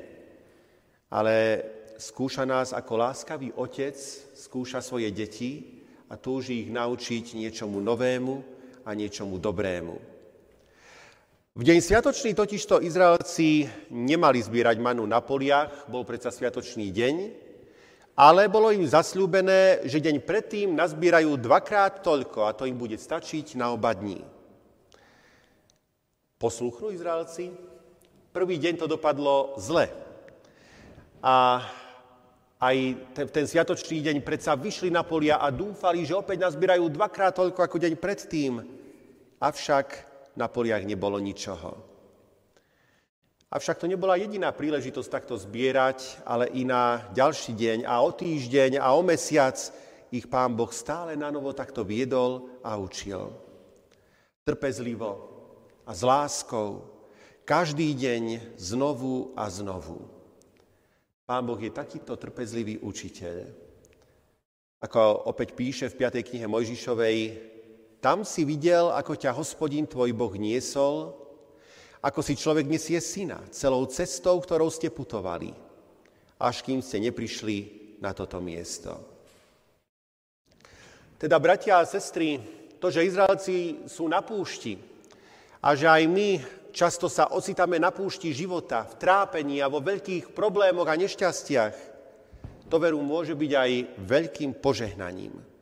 Ale 1.09 1.65
skúša 1.97 2.45
nás 2.45 2.69
ako 2.69 2.93
láskavý 3.01 3.49
otec, 3.57 3.97
skúša 4.37 4.85
svoje 4.85 5.09
deti 5.09 5.81
a 6.13 6.21
túži 6.21 6.67
ich 6.67 6.69
naučiť 6.69 7.33
niečomu 7.33 7.81
novému 7.81 8.35
a 8.85 8.93
niečomu 8.93 9.41
dobrému. 9.41 10.13
V 11.53 11.61
deň 11.61 11.85
sviatočný 11.85 12.33
totižto 12.33 12.81
Izraelci 12.81 13.65
nemali 13.93 14.41
zbierať 14.41 14.77
manu 14.81 15.05
na 15.05 15.21
poliach, 15.21 15.85
bol 15.89 16.05
predsa 16.05 16.33
sviatočný 16.33 16.89
deň, 16.89 17.15
ale 18.13 18.45
bolo 18.45 18.69
im 18.69 18.85
zasľúbené, 18.85 19.85
že 19.89 19.97
deň 19.97 20.21
predtým 20.21 20.77
nazbierajú 20.77 21.33
dvakrát 21.41 22.05
toľko 22.05 22.45
a 22.45 22.53
to 22.53 22.69
im 22.69 22.77
bude 22.77 22.97
stačiť 22.97 23.57
na 23.57 23.73
oba 23.73 23.93
dní. 23.93 24.21
Posluchnú 26.37 26.93
Izraelci? 26.93 27.49
Prvý 28.33 28.61
deň 28.61 28.81
to 28.81 28.87
dopadlo 28.89 29.57
zle. 29.57 29.89
A 31.23 31.65
aj 32.63 32.77
ten, 33.33 33.45
sviatočný 33.47 33.99
deň 33.99 34.17
predsa 34.21 34.55
vyšli 34.55 34.91
na 34.91 35.03
polia 35.03 35.41
a 35.41 35.51
dúfali, 35.51 36.05
že 36.05 36.17
opäť 36.17 36.47
nazbierajú 36.47 36.85
dvakrát 36.93 37.33
toľko 37.35 37.59
ako 37.59 37.77
deň 37.81 37.93
predtým. 37.97 38.61
Avšak 39.41 39.87
na 40.37 40.47
poliach 40.47 40.85
nebolo 40.87 41.19
ničoho. 41.19 41.92
Avšak 43.53 43.85
to 43.85 43.85
nebola 43.85 44.17
jediná 44.17 44.49
príležitosť 44.49 45.09
takto 45.13 45.37
zbierať, 45.37 46.25
ale 46.25 46.49
i 46.57 46.65
na 46.65 47.05
ďalší 47.13 47.53
deň 47.53 47.79
a 47.85 48.01
o 48.01 48.09
týždeň 48.09 48.81
a 48.81 48.97
o 48.97 49.05
mesiac 49.05 49.53
ich 50.09 50.25
pán 50.25 50.57
Boh 50.57 50.73
stále 50.73 51.13
na 51.13 51.29
novo 51.29 51.53
takto 51.53 51.85
viedol 51.85 52.49
a 52.65 52.73
učil. 52.81 53.29
Trpezlivo 54.41 55.29
a 55.85 55.93
s 55.93 56.01
láskou 56.01 56.81
každý 57.45 57.93
deň 57.93 58.57
znovu 58.57 59.37
a 59.37 59.45
znovu. 59.53 60.01
Pán 61.29 61.45
Boh 61.45 61.61
je 61.61 61.69
takýto 61.69 62.17
trpezlivý 62.17 62.81
učiteľ. 62.81 63.53
Ako 64.81 65.29
opäť 65.29 65.53
píše 65.53 65.93
v 65.93 66.01
5. 66.01 66.25
knihe 66.25 66.49
Mojžišovej, 66.49 67.17
tam 68.01 68.25
si 68.25 68.49
videl, 68.49 68.89
ako 68.89 69.13
ťa 69.13 69.29
hospodín 69.37 69.85
tvoj 69.85 70.09
Boh 70.17 70.33
niesol, 70.41 71.22
ako 72.03 72.19
si 72.19 72.35
človek 72.35 72.67
nesie 72.67 72.99
syna 72.99 73.39
celou 73.47 73.87
cestou, 73.87 74.35
ktorou 74.43 74.67
ste 74.67 74.91
putovali, 74.91 75.55
až 76.43 76.59
kým 76.59 76.83
ste 76.83 76.99
neprišli 76.99 77.57
na 78.03 78.11
toto 78.11 78.43
miesto. 78.43 78.99
Teda, 81.15 81.39
bratia 81.39 81.79
a 81.79 81.87
sestry, 81.87 82.35
to, 82.83 82.91
že 82.91 83.07
Izraelci 83.07 83.87
sú 83.87 84.11
na 84.11 84.19
púšti 84.19 84.75
a 85.63 85.71
že 85.71 85.87
aj 85.87 86.03
my 86.11 86.29
často 86.75 87.07
sa 87.07 87.31
ocitáme 87.31 87.79
na 87.79 87.95
púšti 87.95 88.35
života, 88.35 88.83
v 88.83 88.99
trápení 88.99 89.63
a 89.63 89.71
vo 89.71 89.79
veľkých 89.79 90.35
problémoch 90.35 90.91
a 90.91 90.99
nešťastiach, 90.99 91.75
to 92.67 92.75
veru 92.75 92.99
môže 92.99 93.37
byť 93.39 93.51
aj 93.55 93.71
veľkým 94.03 94.51
požehnaním. 94.59 95.52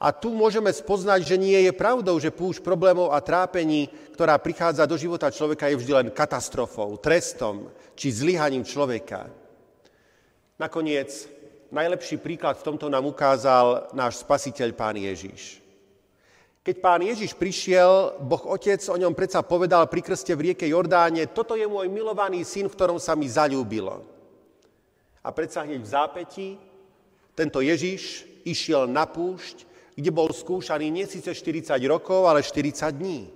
A 0.00 0.16
tu 0.16 0.32
môžeme 0.32 0.72
spoznať, 0.72 1.28
že 1.28 1.36
nie 1.36 1.60
je 1.68 1.76
pravdou, 1.76 2.16
že 2.16 2.32
púšť 2.32 2.64
problémov 2.64 3.12
a 3.12 3.20
trápení, 3.20 3.92
ktorá 4.16 4.40
prichádza 4.40 4.88
do 4.88 4.96
života 4.96 5.28
človeka, 5.28 5.68
je 5.68 5.76
vždy 5.76 5.92
len 5.92 6.08
katastrofou, 6.08 6.96
trestom 6.96 7.68
či 7.92 8.08
zlyhaním 8.08 8.64
človeka. 8.64 9.28
Nakoniec, 10.56 11.28
najlepší 11.68 12.16
príklad 12.16 12.56
v 12.56 12.66
tomto 12.72 12.88
nám 12.88 13.04
ukázal 13.04 13.92
náš 13.92 14.24
spasiteľ 14.24 14.72
Pán 14.72 14.96
Ježiš. 14.96 15.60
Keď 16.60 16.76
pán 16.84 17.00
Ježiš 17.00 17.32
prišiel, 17.32 18.20
Boh 18.20 18.44
Otec 18.44 18.84
o 18.92 19.00
ňom 19.00 19.16
predsa 19.16 19.40
povedal 19.40 19.88
pri 19.88 20.04
krste 20.04 20.36
v 20.36 20.52
rieke 20.52 20.68
Jordáne, 20.68 21.32
toto 21.32 21.56
je 21.56 21.64
môj 21.64 21.88
milovaný 21.88 22.44
syn, 22.44 22.68
v 22.68 22.76
ktorom 22.76 23.00
sa 23.00 23.16
mi 23.16 23.24
zalúbilo. 23.32 24.04
A 25.24 25.32
predsa 25.32 25.64
hneď 25.64 25.80
v 25.80 25.88
zápäti 25.88 26.48
tento 27.32 27.64
Ježiš 27.64 28.28
išiel 28.44 28.84
na 28.84 29.08
púšť, 29.08 29.69
kde 30.00 30.10
bol 30.10 30.32
skúšaný 30.32 30.88
nie 30.88 31.04
síce 31.04 31.30
40 31.30 31.76
rokov, 31.84 32.24
ale 32.24 32.40
40 32.40 32.96
dní. 32.96 33.28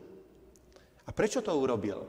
A 1.04 1.12
prečo 1.12 1.44
to 1.44 1.52
urobil? 1.52 2.00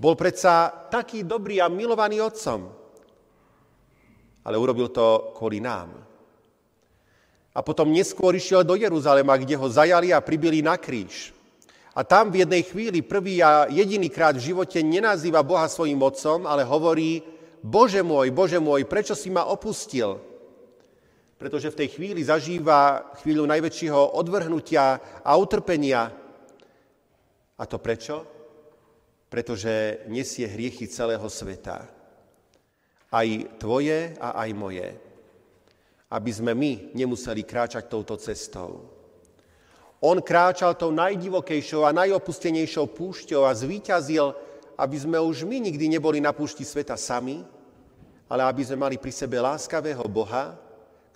Bol 0.00 0.16
predsa 0.16 0.72
taký 0.88 1.22
dobrý 1.22 1.60
a 1.60 1.68
milovaný 1.68 2.24
otcom. 2.24 2.72
Ale 4.42 4.56
urobil 4.58 4.90
to 4.90 5.36
kvôli 5.36 5.62
nám. 5.62 5.94
A 7.52 7.60
potom 7.60 7.92
neskôr 7.92 8.32
išiel 8.32 8.64
do 8.64 8.74
Jeruzalema, 8.74 9.36
kde 9.36 9.54
ho 9.60 9.68
zajali 9.68 10.10
a 10.10 10.24
pribili 10.24 10.64
na 10.64 10.80
kríž. 10.80 11.36
A 11.92 12.00
tam 12.00 12.32
v 12.32 12.42
jednej 12.42 12.64
chvíli 12.64 13.04
prvý 13.04 13.44
a 13.44 13.68
jediný 13.68 14.08
krát 14.08 14.32
v 14.40 14.48
živote 14.56 14.80
nenazýva 14.80 15.44
Boha 15.44 15.68
svojim 15.68 16.00
otcom, 16.00 16.48
ale 16.48 16.64
hovorí, 16.64 17.20
Bože 17.60 18.00
môj, 18.00 18.32
Bože 18.32 18.56
môj, 18.56 18.88
prečo 18.88 19.12
si 19.12 19.28
ma 19.28 19.44
opustil? 19.44 20.31
Pretože 21.42 21.74
v 21.74 21.78
tej 21.82 21.88
chvíli 21.98 22.22
zažíva 22.22 23.10
chvíľu 23.18 23.50
najväčšieho 23.50 24.14
odvrhnutia 24.14 25.02
a 25.26 25.32
utrpenia. 25.34 26.06
A 27.58 27.62
to 27.66 27.82
prečo? 27.82 28.22
Pretože 29.26 30.06
nesie 30.06 30.46
hriechy 30.46 30.86
celého 30.86 31.26
sveta. 31.26 31.90
Aj 33.10 33.28
tvoje 33.58 34.14
a 34.22 34.38
aj 34.38 34.50
moje 34.54 34.88
aby 36.12 36.30
sme 36.30 36.52
my 36.52 36.92
nemuseli 36.92 37.40
kráčať 37.40 37.88
touto 37.88 38.20
cestou. 38.20 38.84
On 40.02 40.18
kráčal 40.20 40.76
tou 40.76 40.92
najdivokejšou 40.92 41.88
a 41.88 41.96
najopustenejšou 41.96 42.90
púšťou 42.92 43.48
a 43.48 43.56
zvíťazil, 43.56 44.34
aby 44.76 44.96
sme 44.98 45.16
už 45.16 45.48
my 45.48 45.72
nikdy 45.72 45.88
neboli 45.88 46.20
na 46.20 46.34
púšti 46.36 46.66
sveta 46.66 46.98
sami, 47.00 47.40
ale 48.28 48.42
aby 48.44 48.62
sme 48.66 48.82
mali 48.82 48.96
pri 49.00 49.14
sebe 49.14 49.40
láskavého 49.40 50.04
Boha, 50.10 50.58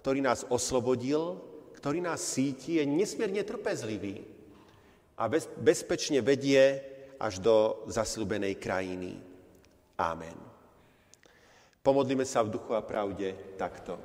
ktorý 0.06 0.22
nás 0.22 0.46
oslobodil, 0.46 1.42
ktorý 1.82 1.98
nás 1.98 2.22
síti, 2.22 2.78
je 2.78 2.86
nesmierne 2.86 3.42
trpezlivý 3.42 4.22
a 5.18 5.26
bez, 5.26 5.50
bezpečne 5.58 6.22
vedie 6.22 6.78
až 7.18 7.42
do 7.42 7.82
zasľubenej 7.90 8.54
krajiny. 8.54 9.18
Amen. 9.98 10.38
Pomodlíme 11.82 12.22
sa 12.22 12.46
v 12.46 12.54
duchu 12.54 12.78
a 12.78 12.86
pravde 12.86 13.34
takto. 13.58 13.98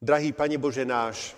Drahý 0.00 0.32
Pane 0.32 0.56
Bože 0.56 0.88
náš, 0.88 1.36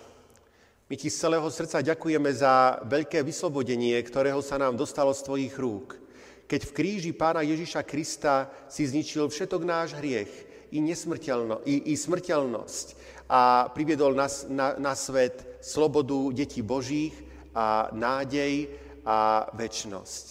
my 0.87 0.95
Ti 0.95 1.11
z 1.11 1.19
celého 1.19 1.47
srdca 1.51 1.83
ďakujeme 1.83 2.31
za 2.31 2.79
veľké 2.87 3.27
vyslobodenie, 3.27 3.99
ktorého 4.07 4.39
sa 4.39 4.55
nám 4.55 4.79
dostalo 4.79 5.11
z 5.11 5.19
Tvojich 5.27 5.59
rúk. 5.59 6.04
Keď 6.45 6.61
v 6.61 6.75
kríži 6.75 7.11
Pána 7.11 7.41
Ježiša 7.41 7.81
Krista 7.83 8.49
si 8.69 8.85
zničil 8.85 9.29
všetok 9.29 9.61
náš 9.65 9.97
hriech 9.97 10.29
i, 10.69 10.77
nesmrteľno, 10.81 11.65
i, 11.65 11.89
i 11.89 11.93
smrteľnosť 11.97 12.85
a 13.29 13.71
priviedol 13.73 14.13
na, 14.13 14.29
na, 14.53 14.67
na 14.77 14.93
svet 14.93 15.57
slobodu 15.65 16.29
detí 16.29 16.61
Božích 16.61 17.17
a 17.57 17.89
nádej 17.89 18.69
a 19.01 19.49
väčnosť. 19.57 20.25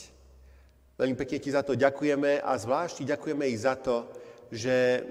Veľmi 0.95 1.19
pekne 1.19 1.43
Ti 1.43 1.51
za 1.51 1.63
to 1.67 1.75
ďakujeme 1.75 2.39
a 2.39 2.53
zvlášť 2.55 3.03
ďakujeme 3.03 3.51
i 3.51 3.57
za 3.59 3.75
to, 3.75 4.07
že 4.55 5.03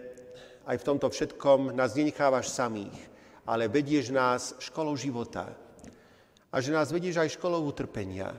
aj 0.64 0.80
v 0.80 0.88
tomto 0.88 1.12
všetkom 1.12 1.76
nás 1.76 1.92
nenechávaš 1.92 2.48
samých 2.48 3.14
ale 3.48 3.68
vedieš 3.68 4.12
nás 4.12 4.56
školou 4.60 4.96
života. 4.96 5.52
A 6.54 6.62
že 6.62 6.72
nás 6.72 6.94
vedieš 6.94 7.20
aj 7.20 7.36
školou 7.36 7.66
utrpenia. 7.66 8.32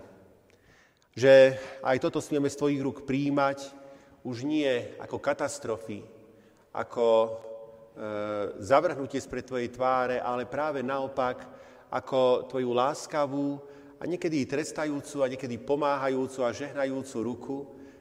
Že 1.14 1.58
aj 1.82 1.96
toto 2.02 2.18
smieme 2.18 2.50
z 2.50 2.58
tvojich 2.58 2.82
rúk 2.82 3.06
príjmať 3.06 3.70
už 4.26 4.42
nie 4.42 4.66
ako 4.98 5.22
katastrofy, 5.22 6.02
ako 6.74 7.06
e, 7.06 7.30
zavrhnutie 8.58 9.22
spred 9.22 9.46
tvojej 9.46 9.70
tváre, 9.70 10.18
ale 10.18 10.50
práve 10.50 10.82
naopak 10.82 11.46
ako 11.90 12.50
tvoju 12.50 12.74
láskavú 12.74 13.62
a 14.00 14.02
niekedy 14.10 14.42
trestajúcu 14.44 15.22
a 15.22 15.30
niekedy 15.30 15.54
pomáhajúcu 15.62 16.40
a 16.42 16.50
žehnajúcu 16.50 17.16
ruku, 17.22 17.56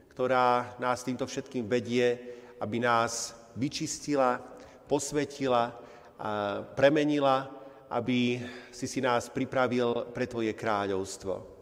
ktorá 0.09 0.74
nás 0.82 1.05
týmto 1.05 1.30
všetkým 1.30 1.70
vedie, 1.70 2.18
aby 2.57 2.82
nás 2.82 3.38
vyčistila, 3.53 4.41
posvetila 4.89 5.84
premenila, 6.76 7.49
aby 7.89 8.41
si 8.72 8.88
si 8.88 8.99
nás 9.03 9.30
pripravil 9.30 10.09
pre 10.16 10.26
Tvoje 10.26 10.53
kráľovstvo. 10.55 11.53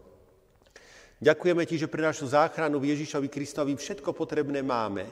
Ďakujeme 1.21 1.69
Ti, 1.69 1.85
že 1.85 1.91
pre 1.91 2.01
našu 2.01 2.25
záchranu 2.33 2.81
v 2.81 2.97
Ježišovi 2.97 3.29
Kristovi 3.29 3.77
všetko 3.77 4.09
potrebné 4.09 4.65
máme 4.65 5.05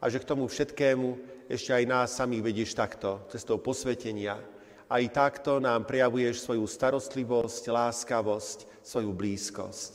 a 0.00 0.08
že 0.08 0.16
k 0.16 0.24
tomu 0.24 0.48
všetkému 0.48 1.20
ešte 1.44 1.76
aj 1.76 1.84
nás 1.84 2.16
samých 2.16 2.40
vedieš 2.40 2.72
takto, 2.72 3.28
cestou 3.28 3.60
posvetenia. 3.60 4.40
Aj 4.88 5.04
takto 5.12 5.60
nám 5.60 5.84
prejavuješ 5.84 6.40
svoju 6.40 6.64
starostlivosť, 6.64 7.68
láskavosť, 7.68 8.80
svoju 8.80 9.12
blízkosť. 9.12 9.92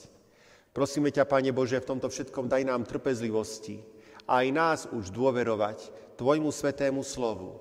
Prosíme 0.78 1.10
ťa, 1.10 1.26
Pane 1.26 1.50
Bože, 1.50 1.82
v 1.82 1.90
tomto 1.90 2.06
všetkom 2.06 2.46
daj 2.46 2.62
nám 2.62 2.86
trpezlivosti 2.86 3.82
a 4.30 4.46
aj 4.46 4.48
nás 4.54 4.80
už 4.94 5.10
dôverovať 5.10 5.90
Tvojmu 6.22 6.54
svetému 6.54 7.02
slovu. 7.02 7.58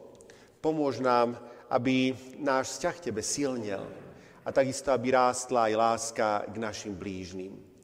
Pomôž 0.60 1.00
nám, 1.00 1.40
aby 1.72 2.12
náš 2.36 2.76
vzťah 2.76 2.96
Tebe 3.00 3.24
silnel 3.24 3.88
a 4.44 4.52
takisto, 4.52 4.92
aby 4.92 5.16
rástla 5.16 5.72
aj 5.72 5.74
láska 5.80 6.28
k 6.44 6.56
našim 6.60 6.92
blížnym. 6.92 7.75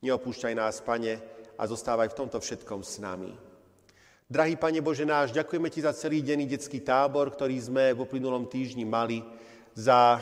Neopúšťaj 0.00 0.54
nás, 0.56 0.80
Pane, 0.80 1.20
a 1.60 1.62
zostávaj 1.68 2.08
v 2.08 2.18
tomto 2.24 2.40
všetkom 2.40 2.80
s 2.80 3.04
nami. 3.04 3.36
Drahý 4.24 4.56
Pane 4.56 4.80
Bože 4.80 5.04
náš, 5.04 5.36
ďakujeme 5.36 5.68
Ti 5.68 5.84
za 5.84 5.92
celý 5.92 6.24
denný 6.24 6.48
detský 6.48 6.80
tábor, 6.80 7.28
ktorý 7.28 7.60
sme 7.60 7.92
v 7.92 8.08
uplynulom 8.08 8.48
týždni 8.48 8.88
mali, 8.88 9.20
za 9.76 10.16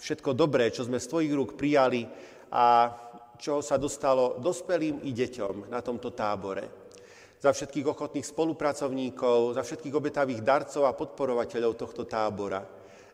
všetko 0.00 0.32
dobré, 0.32 0.72
čo 0.72 0.88
sme 0.88 0.96
z 0.96 1.04
Tvojich 1.04 1.36
rúk 1.36 1.52
prijali 1.52 2.08
a 2.48 2.96
čo 3.36 3.60
sa 3.60 3.76
dostalo 3.76 4.40
dospelým 4.40 5.04
i 5.04 5.12
deťom 5.12 5.68
na 5.68 5.84
tomto 5.84 6.16
tábore. 6.16 6.88
Za 7.36 7.52
všetkých 7.52 7.92
ochotných 7.92 8.24
spolupracovníkov, 8.24 9.52
za 9.52 9.60
všetkých 9.60 9.96
obetavých 10.00 10.40
darcov 10.40 10.88
a 10.88 10.96
podporovateľov 10.96 11.76
tohto 11.76 12.08
tábora 12.08 12.64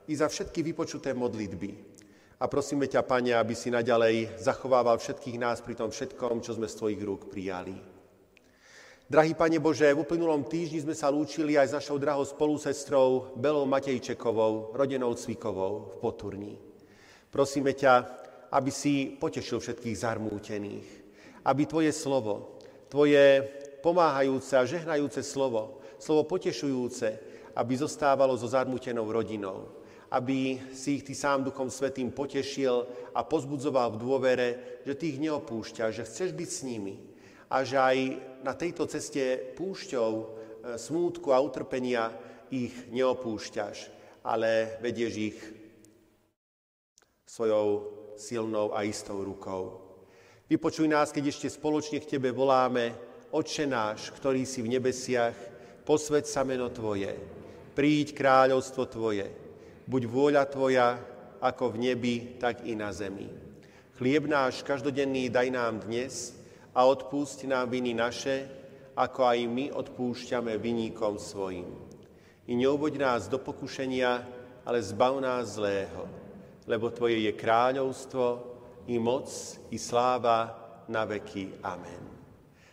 i 0.07 0.15
za 0.15 0.31
všetky 0.31 0.63
vypočuté 0.63 1.11
modlitby. 1.19 1.96
A 2.37 2.53
prosíme 2.53 2.85
ťa, 2.85 3.01
Pane, 3.01 3.33
aby 3.33 3.57
si 3.57 3.73
naďalej 3.73 4.37
zachovával 4.37 5.01
všetkých 5.01 5.41
nás 5.41 5.65
pri 5.65 5.73
tom 5.73 5.89
všetkom, 5.89 6.45
čo 6.45 6.53
sme 6.53 6.69
z 6.69 6.77
Tvojich 6.77 7.01
rúk 7.01 7.33
prijali. 7.33 7.73
Drahý 9.09 9.33
Pane 9.33 9.57
Bože, 9.57 9.89
v 9.89 10.05
uplynulom 10.05 10.45
týždni 10.45 10.85
sme 10.85 10.93
sa 10.93 11.09
lúčili 11.09 11.57
aj 11.57 11.73
s 11.73 11.77
našou 11.81 11.97
drahou 11.97 12.29
spolusestrou 12.29 13.39
Belou 13.41 13.65
Matejčekovou, 13.65 14.77
rodenou 14.77 15.17
Cvikovou 15.17 15.95
v 15.95 15.97
Poturní. 15.97 16.53
Prosíme 17.33 17.73
ťa, 17.73 18.05
aby 18.53 18.69
si 18.69 19.17
potešil 19.17 19.57
všetkých 19.57 19.97
zarmútených, 19.97 20.89
aby 21.49 21.63
Tvoje 21.65 21.95
slovo, 21.97 22.61
Tvoje 22.93 23.49
pomáhajúce 23.81 24.61
a 24.61 24.69
žehnajúce 24.69 25.25
slovo, 25.25 25.81
slovo 25.97 26.29
potešujúce, 26.29 27.17
aby 27.57 27.73
zostávalo 27.81 28.37
so 28.37 28.45
zarmútenou 28.45 29.09
rodinou, 29.09 29.73
aby 30.11 30.61
si 30.71 31.01
ich 31.01 31.07
Ty 31.07 31.15
sám 31.15 31.41
Duchom 31.45 31.71
Svetým 31.71 32.15
potešil 32.15 32.87
a 33.15 33.27
pozbudzoval 33.27 33.95
v 33.95 34.01
dôvere, 34.01 34.49
že 34.87 34.95
Ty 34.95 35.05
ich 35.17 35.23
neopúšťaš, 35.23 35.91
že 36.03 36.07
chceš 36.07 36.31
byť 36.35 36.49
s 36.51 36.61
nimi, 36.63 36.95
a 37.51 37.63
že 37.63 37.79
aj 37.79 37.99
na 38.43 38.55
tejto 38.59 38.91
ceste 38.91 39.55
púšťou 39.55 40.11
e, 40.19 40.25
smútku 40.79 41.31
a 41.31 41.39
utrpenia 41.39 42.11
ich 42.51 42.75
neopúšťaš, 42.91 43.91
ale 44.27 44.79
vedieš 44.83 45.13
ich 45.15 45.39
svojou 47.27 47.69
silnou 48.19 48.75
a 48.75 48.83
istou 48.83 49.23
rukou. 49.23 49.83
Vypočuj 50.47 50.87
nás, 50.87 51.11
keď 51.11 51.31
ešte 51.31 51.49
spoločne 51.51 51.99
k 51.99 52.19
Tebe 52.19 52.31
voláme, 52.31 52.95
Otče 53.35 53.67
náš, 53.67 54.15
ktorý 54.15 54.47
si 54.47 54.63
v 54.63 54.79
nebesiach, 54.79 55.35
posveď 55.83 56.25
sa 56.27 56.47
meno 56.47 56.71
Tvoje, 56.71 57.11
príď 57.75 58.15
kráľovstvo 58.15 58.87
Tvoje, 58.87 59.27
buď 59.87 60.03
vôľa 60.11 60.45
Tvoja, 60.51 60.99
ako 61.39 61.73
v 61.73 61.91
nebi, 61.91 62.17
tak 62.43 62.67
i 62.67 62.75
na 62.75 62.91
zemi. 62.91 63.31
Chlieb 63.97 64.27
náš 64.27 64.61
každodenný 64.67 65.31
daj 65.31 65.49
nám 65.55 65.87
dnes 65.87 66.37
a 66.75 66.85
odpúšť 66.85 67.49
nám 67.49 67.71
viny 67.71 67.95
naše, 67.97 68.51
ako 68.99 69.25
aj 69.25 69.39
my 69.47 69.65
odpúšťame 69.73 70.59
viníkom 70.59 71.17
svojim. 71.17 71.71
I 72.51 72.53
neuvoď 72.59 72.99
nás 72.99 73.23
do 73.31 73.39
pokušenia, 73.39 74.27
ale 74.67 74.79
zbav 74.83 75.23
nás 75.23 75.57
zlého, 75.57 76.11
lebo 76.67 76.91
Tvoje 76.91 77.23
je 77.23 77.33
kráľovstvo, 77.33 78.57
i 78.87 78.99
moc, 79.03 79.27
i 79.71 79.79
sláva 79.79 80.55
na 80.87 81.03
veky. 81.03 81.59
Amen. 81.63 82.03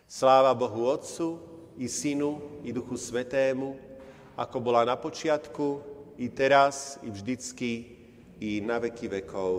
Sláva 0.06 0.54
Bohu 0.54 0.86
Otcu, 0.86 1.42
i 1.78 1.90
Synu, 1.90 2.62
i 2.62 2.70
Duchu 2.70 2.94
Svetému, 2.94 3.74
ako 4.38 4.58
bola 4.62 4.86
na 4.86 4.94
počiatku, 4.94 5.93
i 6.18 6.30
teraz, 6.30 7.00
i 7.02 7.10
vždycky, 7.10 7.86
i 8.40 8.62
na 8.62 8.80
veky 8.80 9.08
vekov. 9.08 9.54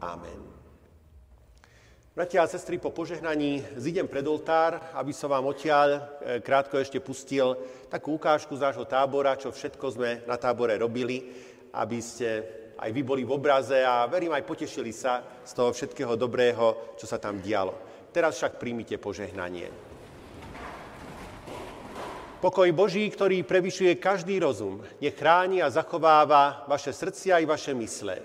Amen. 0.00 0.54
Bratia 2.14 2.46
a 2.46 2.50
sestry, 2.50 2.78
po 2.78 2.94
požehnaní 2.94 3.58
zidem 3.74 4.06
pred 4.06 4.22
oltár, 4.22 4.78
aby 4.94 5.10
som 5.10 5.34
vám 5.34 5.50
odtiaľ 5.50 5.98
e, 5.98 6.00
krátko 6.38 6.78
ešte 6.78 7.02
pustil 7.02 7.58
takú 7.90 8.14
ukážku 8.14 8.54
z 8.54 8.62
nášho 8.70 8.86
tábora, 8.86 9.34
čo 9.34 9.50
všetko 9.50 9.86
sme 9.90 10.10
na 10.22 10.38
tábore 10.38 10.78
robili, 10.78 11.26
aby 11.74 11.98
ste 11.98 12.46
aj 12.78 12.90
vy 12.94 13.02
boli 13.02 13.26
v 13.26 13.34
obraze 13.34 13.82
a 13.82 14.06
verím 14.06 14.30
aj 14.30 14.46
potešili 14.46 14.94
sa 14.94 15.26
z 15.42 15.52
toho 15.58 15.74
všetkého 15.74 16.14
dobrého, 16.14 16.94
čo 16.94 17.06
sa 17.10 17.18
tam 17.18 17.42
dialo. 17.42 17.74
Teraz 18.14 18.38
však 18.38 18.62
príjmite 18.62 18.94
požehnanie. 19.02 19.93
Pokoj 22.44 22.68
Boží, 22.76 23.08
ktorý 23.08 23.40
prevyšuje 23.40 23.96
každý 23.96 24.36
rozum, 24.36 24.84
nech 25.00 25.16
chráni 25.16 25.64
a 25.64 25.72
zachováva 25.72 26.68
vaše 26.68 26.92
srdcia 26.92 27.40
i 27.40 27.48
vaše 27.48 27.72
mysle. 27.72 28.20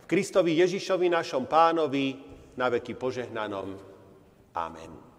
V 0.00 0.04
Kristovi 0.08 0.56
Ježišovi, 0.64 1.12
našom 1.12 1.44
pánovi, 1.44 2.16
na 2.56 2.72
veky 2.72 2.96
požehnanom. 2.96 3.76
Amen. 4.56 5.09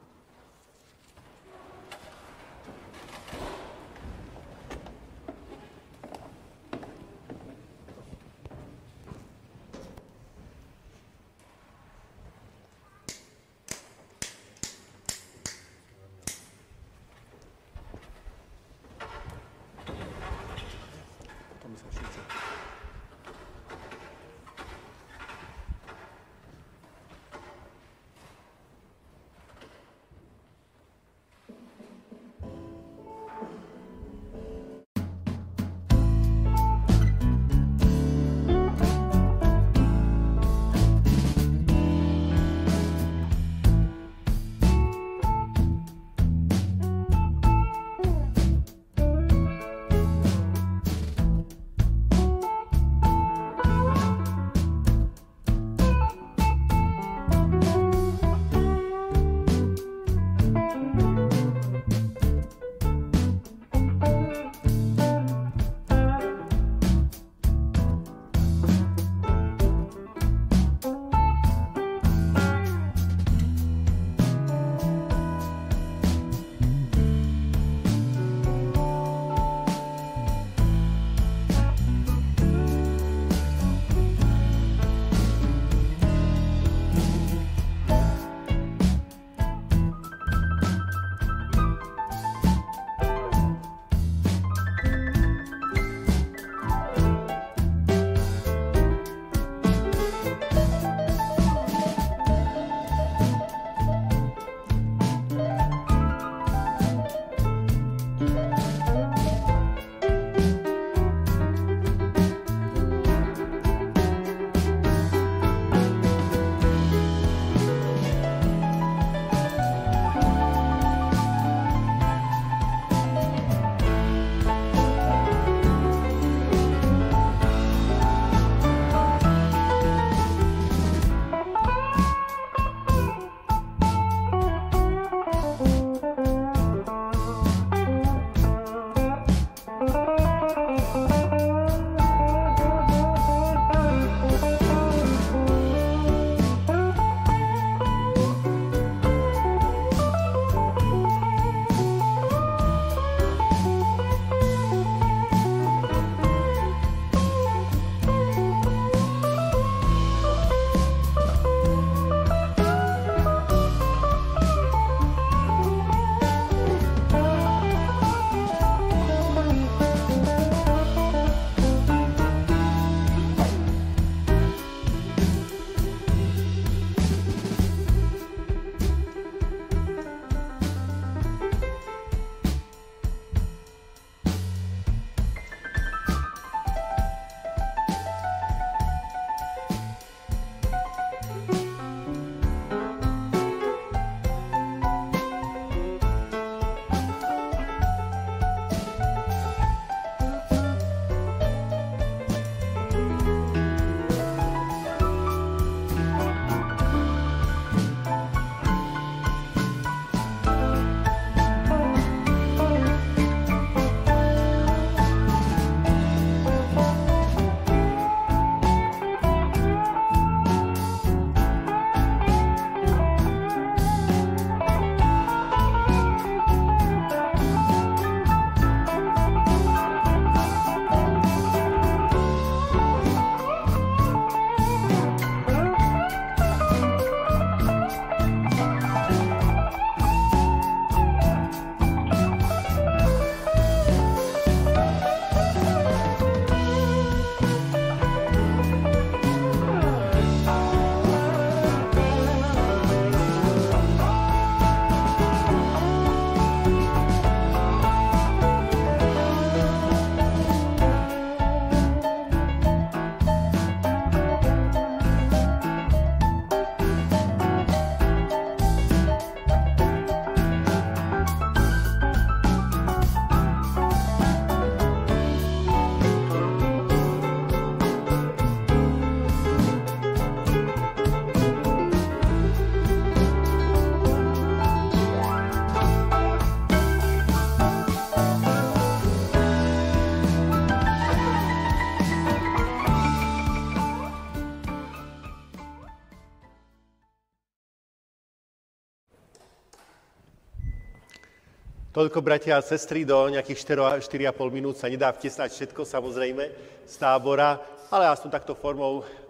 Toľko, 302.02 302.26
bratia 302.26 302.58
a 302.58 302.66
sestry, 302.66 303.06
do 303.06 303.30
nejakých 303.30 303.78
4,5 304.02 304.34
minút 304.50 304.74
sa 304.74 304.90
nedá 304.90 305.14
vtesnať 305.14 305.54
všetko, 305.54 305.86
samozrejme, 305.86 306.50
z 306.82 306.96
tábora, 306.98 307.62
ale 307.94 308.10
aspoň 308.10 308.42
takto 308.42 308.58
formou 308.58 309.06
e, 309.06 309.30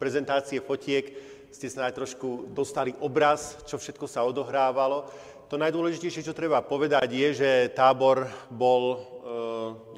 prezentácie 0.00 0.64
fotiek 0.64 1.12
ste 1.52 1.68
sa 1.68 1.92
aj 1.92 2.00
trošku 2.00 2.48
dostali 2.56 2.96
obraz, 3.04 3.60
čo 3.68 3.76
všetko 3.76 4.08
sa 4.08 4.24
odohrávalo. 4.24 5.12
To 5.52 5.60
najdôležitejšie, 5.60 6.24
čo 6.24 6.32
treba 6.32 6.64
povedať, 6.64 7.12
je, 7.12 7.28
že 7.36 7.50
tábor 7.76 8.24
bol 8.48 8.82
e, 8.88 8.98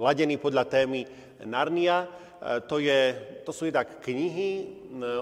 ladený 0.03 0.43
podľa 0.43 0.67
témy 0.67 1.07
Narnia. 1.47 2.03
E, 2.03 2.67
to, 2.67 2.83
je, 2.83 3.15
to 3.47 3.55
sú 3.55 3.71
jednak 3.71 4.03
knihy 4.03 4.51
e, 4.59 4.65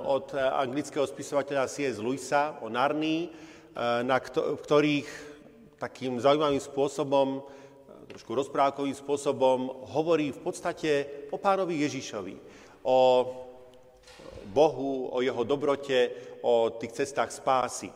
od 0.01 0.32
anglického 0.32 1.05
spisovateľa 1.05 1.68
C.S. 1.68 2.01
Lewisa 2.01 2.57
o 2.64 2.72
Narnii, 2.72 3.20
e, 3.20 3.30
na 4.01 4.16
ktorých 4.16 5.30
takým 5.81 6.20
zaujímavým 6.20 6.61
spôsobom, 6.61 7.41
trošku 8.12 8.37
rozprávkovým 8.37 8.93
spôsobom 8.93 9.89
hovorí 9.97 10.28
v 10.28 10.41
podstate 10.45 10.91
o 11.33 11.41
pánovi 11.41 11.81
Ježišovi, 11.89 12.37
o 12.85 12.99
Bohu, 14.51 15.09
o 15.14 15.24
jeho 15.24 15.41
dobrote, 15.47 16.12
o 16.45 16.74
tých 16.76 17.01
cestách 17.01 17.33
spásy. 17.33 17.89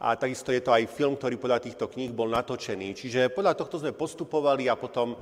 A 0.00 0.16
takisto 0.16 0.48
je 0.48 0.64
to 0.64 0.72
aj 0.72 0.88
film, 0.88 1.14
ktorý 1.16 1.36
podľa 1.36 1.60
týchto 1.60 1.84
kníh 1.84 2.08
bol 2.08 2.24
natočený. 2.32 2.96
Čiže 2.96 3.32
podľa 3.36 3.52
tohto 3.52 3.76
sme 3.84 3.92
postupovali 3.92 4.64
a 4.64 4.80
potom 4.80 5.12
e, 5.12 5.16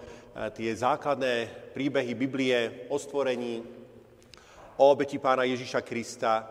tie 0.55 0.71
základné 0.71 1.51
príbehy 1.75 2.15
Biblie 2.15 2.87
o 2.87 2.95
stvorení, 2.95 3.59
o 4.79 4.85
obeti 4.87 5.19
pána 5.19 5.43
Ježiša 5.51 5.83
Krista, 5.83 6.35
e, 6.39 6.45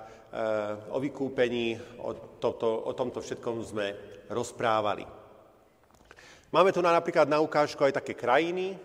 o 0.91 0.99
vykúpení, 0.99 1.79
o, 2.03 2.35
toto, 2.35 2.83
o 2.83 2.91
tomto 2.91 3.23
všetkom 3.23 3.63
sme 3.63 3.87
rozprávali. 4.27 5.16
Máme 6.47 6.71
tu 6.71 6.79
na, 6.79 6.95
napríklad 6.95 7.27
na 7.27 7.43
ukážku 7.43 7.83
aj 7.83 7.99
také 7.99 8.15
krajiny, 8.15 8.79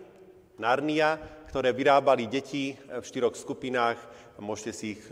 Narnia, 0.59 1.15
ktoré 1.47 1.71
vyrábali 1.71 2.27
deti 2.27 2.75
v 2.75 3.05
štyroch 3.07 3.39
skupinách. 3.39 3.99
Môžete 4.43 4.73
si 4.75 4.99
ich 4.99 5.03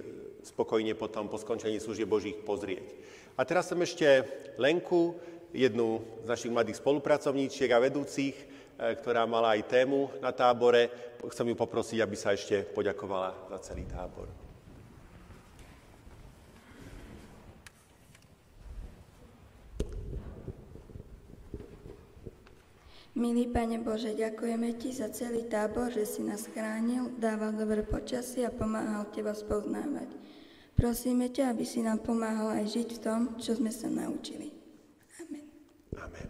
spokojne 0.42 0.98
potom 0.98 1.30
po 1.30 1.38
skončení 1.38 1.78
služieb 1.78 2.10
Božích 2.10 2.42
pozrieť. 2.42 2.90
A 3.38 3.46
teraz 3.46 3.70
som 3.70 3.78
ešte 3.78 4.26
Lenku, 4.58 5.14
jednu 5.54 6.02
z 6.22 6.26
našich 6.26 6.50
mladých 6.50 6.82
spolupracovníčiek 6.82 7.70
a 7.70 7.82
vedúcich, 7.82 8.34
e, 8.34 8.44
ktorá 8.98 9.30
mala 9.30 9.54
aj 9.54 9.70
tému 9.70 10.10
na 10.18 10.34
tábore. 10.34 10.90
Chcem 11.30 11.54
ju 11.54 11.56
poprosiť, 11.58 11.98
aby 12.02 12.16
sa 12.18 12.34
ešte 12.34 12.66
poďakovala 12.66 13.50
za 13.54 13.70
celý 13.70 13.86
tábor. 13.86 14.49
Milý 23.20 23.52
Pane 23.52 23.84
Bože, 23.84 24.16
ďakujeme 24.16 24.80
Ti 24.80 24.96
za 24.96 25.12
celý 25.12 25.44
tábor, 25.44 25.92
že 25.92 26.08
si 26.08 26.24
nás 26.24 26.48
chránil, 26.48 27.12
dával 27.20 27.52
dobré 27.52 27.84
počasie 27.84 28.48
a 28.48 28.50
pomáhal 28.50 29.12
Teba 29.12 29.36
spoznávať. 29.36 30.08
Prosíme 30.72 31.28
ťa, 31.28 31.52
aby 31.52 31.68
si 31.68 31.84
nám 31.84 32.00
pomáhal 32.00 32.56
aj 32.56 32.80
žiť 32.80 32.88
v 32.96 33.02
tom, 33.04 33.20
čo 33.36 33.60
sme 33.60 33.68
sa 33.68 33.92
naučili. 33.92 34.48
Amen. 35.20 35.44
Amen. 36.00 36.28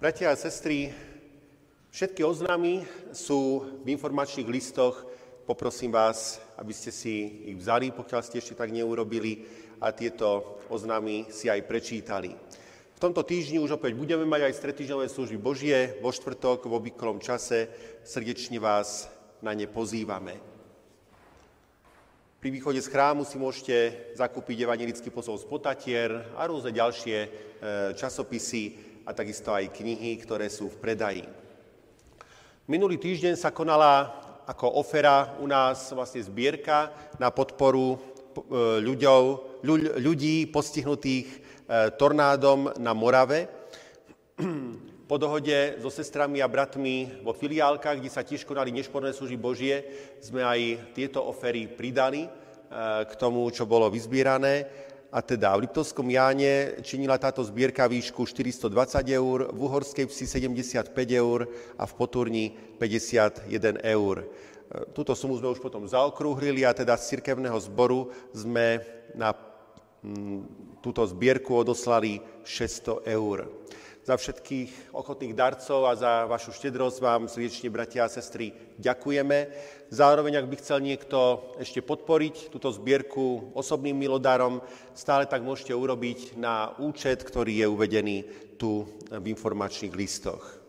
Bratia 0.00 0.32
a 0.32 0.40
sestry, 0.40 0.88
všetky 1.92 2.24
oznámy 2.24 2.88
sú 3.12 3.60
v 3.84 3.92
informačných 3.92 4.48
listoch 4.48 5.04
Poprosím 5.44 5.92
vás, 5.92 6.40
aby 6.56 6.72
ste 6.72 6.88
si 6.88 7.44
ich 7.52 7.60
vzali, 7.60 7.92
pokiaľ 7.92 8.20
ste 8.24 8.40
ešte 8.40 8.56
tak 8.56 8.72
neurobili 8.72 9.44
a 9.76 9.92
tieto 9.92 10.56
oznámy 10.72 11.28
si 11.28 11.52
aj 11.52 11.68
prečítali. 11.68 12.32
V 12.96 13.02
tomto 13.04 13.20
týždni 13.20 13.60
už 13.60 13.76
opäť 13.76 13.92
budeme 13.92 14.24
mať 14.24 14.48
aj 14.48 14.56
stretýždňové 14.56 15.04
služby 15.04 15.36
Božie 15.36 16.00
vo 16.00 16.08
štvrtok 16.08 16.64
v 16.64 16.72
obvyklom 16.80 17.20
čase. 17.20 17.68
Srdečne 18.00 18.56
vás 18.56 19.12
na 19.44 19.52
ne 19.52 19.68
pozývame. 19.68 20.40
Pri 22.40 22.48
východe 22.48 22.80
z 22.80 22.88
chrámu 22.88 23.28
si 23.28 23.36
môžete 23.36 23.76
zakúpiť 24.16 24.64
evangelický 24.64 25.12
posol 25.12 25.36
z 25.36 25.44
potatier 25.44 26.24
a 26.40 26.48
rôzne 26.48 26.72
ďalšie 26.72 27.16
e, 27.20 27.28
časopisy 28.00 28.80
a 29.04 29.12
takisto 29.12 29.52
aj 29.52 29.76
knihy, 29.76 30.16
ktoré 30.24 30.48
sú 30.48 30.72
v 30.72 30.80
predaji. 30.80 31.24
Minulý 32.64 32.96
týždeň 32.96 33.36
sa 33.36 33.52
konala 33.52 34.23
ako 34.44 34.76
ofera 34.76 35.36
u 35.40 35.46
nás 35.48 35.92
vlastne 35.92 36.20
zbierka 36.20 36.92
na 37.16 37.32
podporu 37.32 37.96
e, 37.96 37.98
ľuďov, 38.84 39.22
ľudí 40.00 40.48
postihnutých 40.52 41.26
e, 41.32 41.38
tornádom 41.96 42.76
na 42.76 42.92
Morave. 42.92 43.48
Po 45.08 45.20
dohode 45.20 45.76
so 45.84 45.92
sestrami 45.92 46.40
a 46.40 46.48
bratmi 46.48 47.20
vo 47.20 47.36
filiálkach, 47.36 48.00
kde 48.00 48.08
sa 48.08 48.24
tiež 48.24 48.48
konali 48.48 48.72
nešporné 48.72 49.12
služby 49.12 49.36
Božie, 49.36 49.84
sme 50.24 50.40
aj 50.40 50.92
tieto 50.96 51.20
ofery 51.24 51.68
pridali 51.68 52.24
e, 52.24 52.30
k 53.04 53.12
tomu, 53.16 53.48
čo 53.48 53.64
bolo 53.64 53.88
vyzbierané. 53.88 54.83
A 55.14 55.22
teda 55.22 55.54
v 55.54 55.70
Liptovskom 55.70 56.10
Jáne 56.10 56.82
činila 56.82 57.14
táto 57.22 57.38
zbierka 57.46 57.86
výšku 57.86 58.26
420 58.26 58.66
eur, 59.14 59.46
v 59.54 59.58
Uhorskej 59.62 60.10
vsi 60.10 60.26
75 60.26 60.90
eur 61.14 61.46
a 61.78 61.86
v 61.86 61.92
Poturni 61.94 62.50
51 62.82 63.46
eur. 63.94 64.26
Túto 64.90 65.14
sumu 65.14 65.38
sme 65.38 65.54
už 65.54 65.62
potom 65.62 65.86
zaokrúhlili 65.86 66.66
a 66.66 66.74
teda 66.74 66.98
z 66.98 67.14
cirkevného 67.14 67.54
zboru 67.62 68.10
sme 68.34 68.82
na 69.14 69.30
mm, 70.02 70.82
túto 70.82 71.06
zbierku 71.06 71.62
odoslali 71.62 72.18
600 72.42 73.06
eur. 73.06 73.46
Za 74.04 74.20
všetkých 74.20 74.92
ochotných 74.92 75.32
darcov 75.32 75.88
a 75.88 75.96
za 75.96 76.28
vašu 76.28 76.52
štedrosť 76.52 77.00
vám 77.00 77.24
srdečne, 77.24 77.72
bratia 77.72 78.04
a 78.04 78.12
sestry, 78.12 78.52
ďakujeme. 78.76 79.48
Zároveň, 79.88 80.44
ak 80.44 80.50
by 80.52 80.56
chcel 80.60 80.84
niekto 80.84 81.40
ešte 81.56 81.80
podporiť 81.80 82.52
túto 82.52 82.68
zbierku 82.68 83.56
osobným 83.56 83.96
milodárom, 83.96 84.60
stále 84.92 85.24
tak 85.24 85.40
môžete 85.40 85.72
urobiť 85.72 86.36
na 86.36 86.76
účet, 86.76 87.24
ktorý 87.24 87.64
je 87.64 87.66
uvedený 87.72 88.16
tu 88.60 88.84
v 89.08 89.24
informačných 89.24 89.96
listoch. 89.96 90.60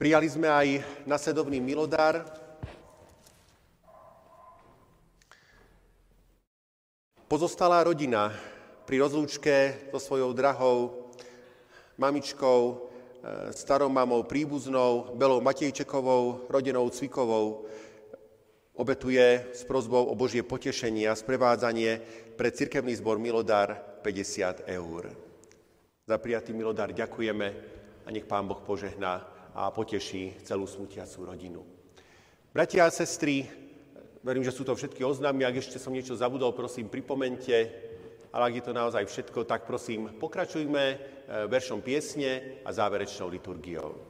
Prijali 0.00 0.24
sme 0.24 0.48
aj 0.48 0.68
nasledovný 1.04 1.60
milodár, 1.60 2.24
Pozostalá 7.30 7.86
rodina 7.86 8.34
pri 8.90 9.06
rozlúčke 9.06 9.86
so 9.94 10.02
svojou 10.02 10.34
drahou 10.34 11.06
mamičkou, 11.94 12.58
e, 12.74 12.74
starou 13.54 13.86
mamou 13.86 14.26
príbuznou, 14.26 15.14
Belou 15.14 15.38
Matejčekovou, 15.38 16.50
rodinou 16.50 16.90
Cvikovou, 16.90 17.70
obetuje 18.74 19.46
s 19.54 19.62
prozbou 19.62 20.10
o 20.10 20.18
Božie 20.18 20.42
potešenie 20.42 21.06
a 21.06 21.14
sprevádzanie 21.14 22.02
pre 22.34 22.50
cirkevný 22.50 22.98
zbor 22.98 23.22
Milodár 23.22 24.02
50 24.02 24.66
eur. 24.66 25.14
Za 26.10 26.18
prijatý 26.18 26.50
Milodár 26.50 26.90
ďakujeme 26.90 27.46
a 28.02 28.08
nech 28.10 28.26
Pán 28.26 28.50
Boh 28.50 28.58
požehná 28.58 29.22
a 29.54 29.70
poteší 29.70 30.42
celú 30.42 30.66
smutiacú 30.66 31.30
rodinu. 31.30 31.62
Bratia 32.50 32.90
a 32.90 32.90
sestry, 32.90 33.46
verím, 34.26 34.42
že 34.42 34.50
sú 34.50 34.66
to 34.66 34.74
všetky 34.74 35.06
oznámy. 35.06 35.46
Ak 35.46 35.62
ešte 35.62 35.78
som 35.78 35.94
niečo 35.94 36.18
zabudol, 36.18 36.50
prosím, 36.50 36.90
pripomente 36.90 37.86
ale 38.32 38.42
ak 38.50 38.54
je 38.54 38.64
to 38.66 38.72
naozaj 38.72 39.04
všetko, 39.06 39.44
tak 39.44 39.66
prosím, 39.66 40.14
pokračujme 40.18 40.84
eh, 40.86 40.98
veršom 41.46 41.82
piesne 41.82 42.62
a 42.64 42.70
záverečnou 42.70 43.28
liturgiou. 43.28 44.09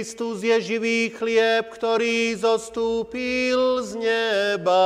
Kristus 0.00 0.40
je 0.40 0.56
živý 0.64 1.12
chlieb, 1.12 1.68
ktorý 1.76 2.32
zostúpil 2.32 3.84
z 3.84 4.00
neba. 4.00 4.80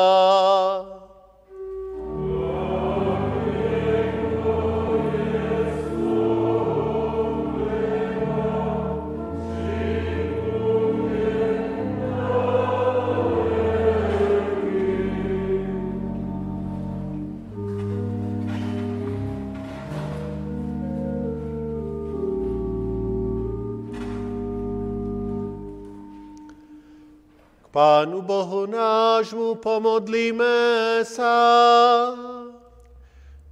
Pánu 28.05 28.21
Bohu 28.21 28.69
nášmu 28.69 29.65
pomodlíme 29.65 31.01
sa. 31.09 31.33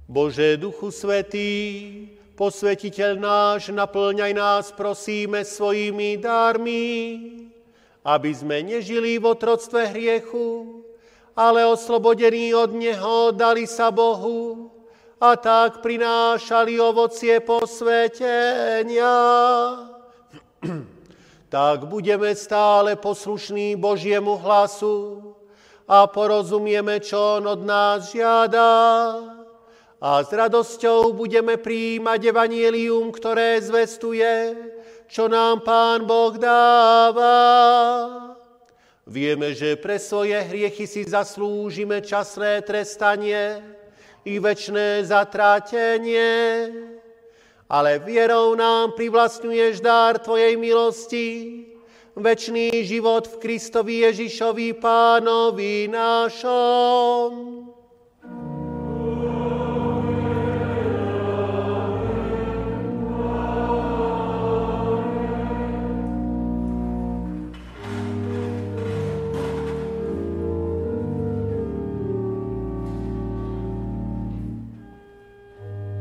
Bože 0.05 0.61
Duchu 0.61 0.93
Svetý, 0.93 1.49
posvetiteľ 2.37 3.17
náš, 3.17 3.73
naplňaj 3.73 4.33
nás, 4.37 4.69
prosíme, 4.69 5.41
svojimi 5.41 6.21
dármi, 6.21 6.85
aby 8.05 8.29
sme 8.29 8.61
nežili 8.61 9.17
v 9.17 9.33
otroctve 9.33 9.89
hriechu, 9.89 10.85
ale 11.33 11.65
oslobodení 11.65 12.53
od 12.53 12.77
Neho 12.77 13.33
dali 13.33 13.65
sa 13.65 13.89
Bohu 13.89 14.69
a 15.17 15.33
tak 15.33 15.81
prinášali 15.81 16.77
ovocie 16.77 17.41
posvetenia. 17.41 19.17
Tak 21.53 21.85
budeme 21.85 22.33
stále 22.33 22.97
poslušní 22.97 23.77
Božiemu 23.77 24.41
hlasu 24.41 25.21
a 25.85 26.09
porozumieme, 26.09 26.97
čo 26.97 27.37
On 27.37 27.45
od 27.45 27.61
nás 27.61 28.09
žiada. 28.09 28.73
A 30.01 30.25
s 30.25 30.33
radosťou 30.33 31.13
budeme 31.13 31.61
príjmať 31.61 32.25
evanielium, 32.25 33.13
ktoré 33.13 33.61
zvestuje, 33.61 34.57
čo 35.05 35.29
nám 35.29 35.61
Pán 35.61 36.09
Boh 36.09 36.33
dáva. 36.41 37.37
Vieme, 39.05 39.53
že 39.53 39.77
pre 39.77 40.01
svoje 40.01 40.41
hriechy 40.41 40.89
si 40.89 41.05
zaslúžime 41.05 42.01
časné 42.01 42.65
trestanie 42.65 43.61
i 44.25 44.41
večné 44.41 45.05
zatrátenie 45.05 46.33
ale 47.73 47.97
vierou 47.99 48.53
nám 48.55 48.93
privlastňuješ 48.93 49.81
dár 49.81 50.21
Tvojej 50.21 50.53
milosti, 50.57 51.25
večný 52.13 52.69
život 52.85 53.25
v 53.25 53.37
Kristovi 53.41 54.05
Ježišovi 54.05 54.77
Pánovi 54.77 55.89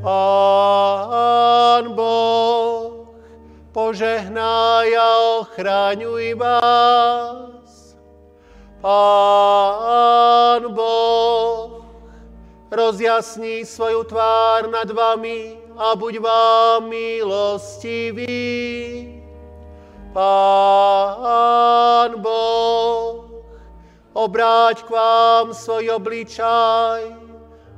nášom. 0.03 0.83
požehnaj 3.93 4.89
a 4.97 5.09
ochraňuj 5.45 6.33
vás. 6.41 7.93
Pán 8.81 10.65
Boh, 10.73 11.85
rozjasní 12.73 13.69
svoju 13.69 14.05
tvár 14.05 14.71
nad 14.73 14.91
vami 14.91 15.61
a 15.77 15.93
buď 15.93 16.25
vám 16.25 16.89
milostivý. 16.89 18.25
Pán 20.13 22.21
Boh, 22.21 23.25
obráť 24.13 24.85
k 24.85 24.89
vám 24.89 25.53
svoj 25.53 26.01
obličaj 26.01 27.22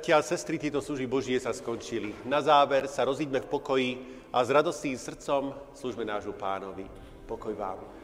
Bratia 0.00 0.16
a 0.16 0.24
sestry, 0.24 0.56
tieto 0.56 0.80
služby 0.80 1.04
Božie 1.04 1.36
sa 1.36 1.52
skončili. 1.52 2.16
Na 2.24 2.40
záver 2.40 2.88
sa 2.88 3.04
rozíďme 3.04 3.44
v 3.44 3.50
pokoji 3.52 3.90
a 4.32 4.40
s 4.40 4.48
radostným 4.48 4.96
srdcom 4.96 5.52
služme 5.76 6.08
nášmu 6.08 6.40
pánovi. 6.40 6.88
Pokoj 7.28 7.52
vám. 7.52 7.99